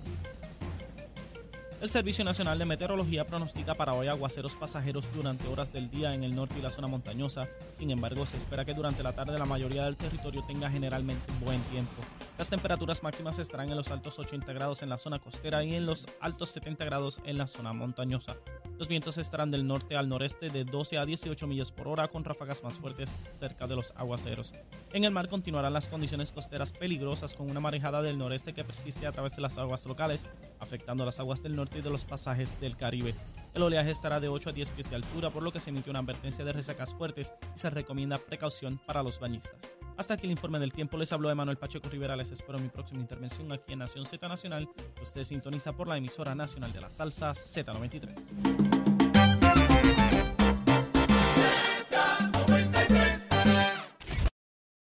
El 1.81 1.89
Servicio 1.89 2.25
Nacional 2.25 2.59
de 2.59 2.67
Meteorología 2.67 3.25
pronostica 3.25 3.75
para 3.75 3.95
hoy 3.95 4.07
aguaceros 4.09 4.55
pasajeros 4.55 5.11
durante 5.15 5.49
horas 5.49 5.73
del 5.73 5.91
día 5.91 6.13
en 6.13 6.25
el 6.25 6.37
norte 6.37 6.57
y 6.59 6.63
la 6.63 6.71
zona 6.71 6.89
montañosa. 6.89 7.49
Sin 7.73 7.91
embargo, 7.91 8.27
se 8.27 8.37
espera 8.37 8.67
que 8.67 8.75
durante 8.75 9.03
la 9.03 9.15
tarde 9.15 9.39
la 9.39 9.47
mayoría 9.47 9.87
del 9.87 9.97
territorio 9.97 10.45
tenga 10.47 10.71
generalmente 10.71 11.33
buen 11.43 11.61
tiempo. 11.63 12.03
Las 12.41 12.49
temperaturas 12.49 13.03
máximas 13.03 13.39
estarán 13.39 13.69
en 13.69 13.77
los 13.77 13.91
altos 13.91 14.19
80 14.19 14.55
grados 14.55 14.83
en 14.83 14.89
la 14.89 14.97
zona 14.97 15.19
costera 15.19 15.63
y 15.63 15.75
en 15.75 15.85
los 15.85 16.09
altos 16.23 16.49
70 16.49 16.87
grados 16.87 17.21
en 17.27 17.37
la 17.37 17.47
zona 17.47 17.75
montañosa. 17.75 18.39
Los 18.79 18.89
vientos 18.89 19.19
estarán 19.19 19.51
del 19.51 19.67
norte 19.67 19.95
al 19.95 20.09
noreste 20.09 20.49
de 20.49 20.65
12 20.65 20.97
a 20.97 21.05
18 21.05 21.47
millas 21.47 21.71
por 21.71 21.87
hora 21.87 22.09
con 22.09 22.25
ráfagas 22.25 22.65
más 22.65 22.79
fuertes 22.79 23.11
cerca 23.29 23.67
de 23.67 23.77
los 23.77 23.93
aguaceros. 23.95 24.55
En 24.95 25.05
el 25.05 25.11
mar 25.11 25.29
continuarán 25.29 25.75
las 25.75 25.89
condiciones 25.89 26.33
costeras 26.33 26.73
peligrosas 26.73 27.35
con 27.35 27.51
una 27.51 27.61
marejada 27.61 28.01
del 28.01 28.17
noreste 28.17 28.55
que 28.55 28.65
persiste 28.65 29.07
a 29.07 29.13
través 29.13 29.37
de 29.37 29.43
las 29.43 29.59
aguas 29.59 29.85
locales, 29.85 30.31
afectando 30.61 31.05
las 31.05 31.21
aguas 31.21 31.43
del 31.43 31.55
norte 31.55 31.81
y 31.81 31.83
de 31.83 31.91
los 31.91 32.07
pasajes 32.07 32.59
del 32.59 32.75
Caribe. 32.75 33.15
El 33.55 33.63
oleaje 33.63 33.91
estará 33.91 34.21
de 34.21 34.29
8 34.29 34.51
a 34.51 34.53
10 34.53 34.71
pies 34.71 34.91
de 34.91 34.97
altura, 34.97 35.31
por 35.31 35.43
lo 35.43 35.53
que 35.53 35.61
se 35.61 35.71
emite 35.71 35.91
una 35.91 35.99
advertencia 35.99 36.45
de 36.45 36.53
resacas 36.53 36.95
fuertes 36.95 37.33
y 37.55 37.59
se 37.59 37.71
recomienda 37.71 38.19
precaución 38.19 38.81
para 38.87 39.03
los 39.03 39.19
bañistas. 39.19 39.57
Hasta 39.97 40.15
aquí 40.15 40.25
el 40.25 40.33
informe 40.33 40.59
del 40.59 40.73
tiempo. 40.73 40.97
Les 40.97 41.13
habló 41.13 41.31
Emanuel 41.31 41.59
Pacheco 41.59 41.89
Rivera. 41.91 42.17
Les 42.17 42.31
espero 42.31 42.59
mi 42.59 42.69
próxima 42.69 43.01
intervención 43.01 43.53
aquí 43.53 43.75
en 43.75 43.81
Nación 43.81 44.07
Z 44.07 44.27
Nacional. 44.29 44.69
Usted 45.03 45.25
sintoniza 45.25 45.73
por 45.73 45.89
la 45.89 45.99
emisora 45.99 46.35
nacional 46.35 46.73
de 46.73 46.81
la 46.81 46.91
salsa 46.91 47.33
Z93. 47.33 48.90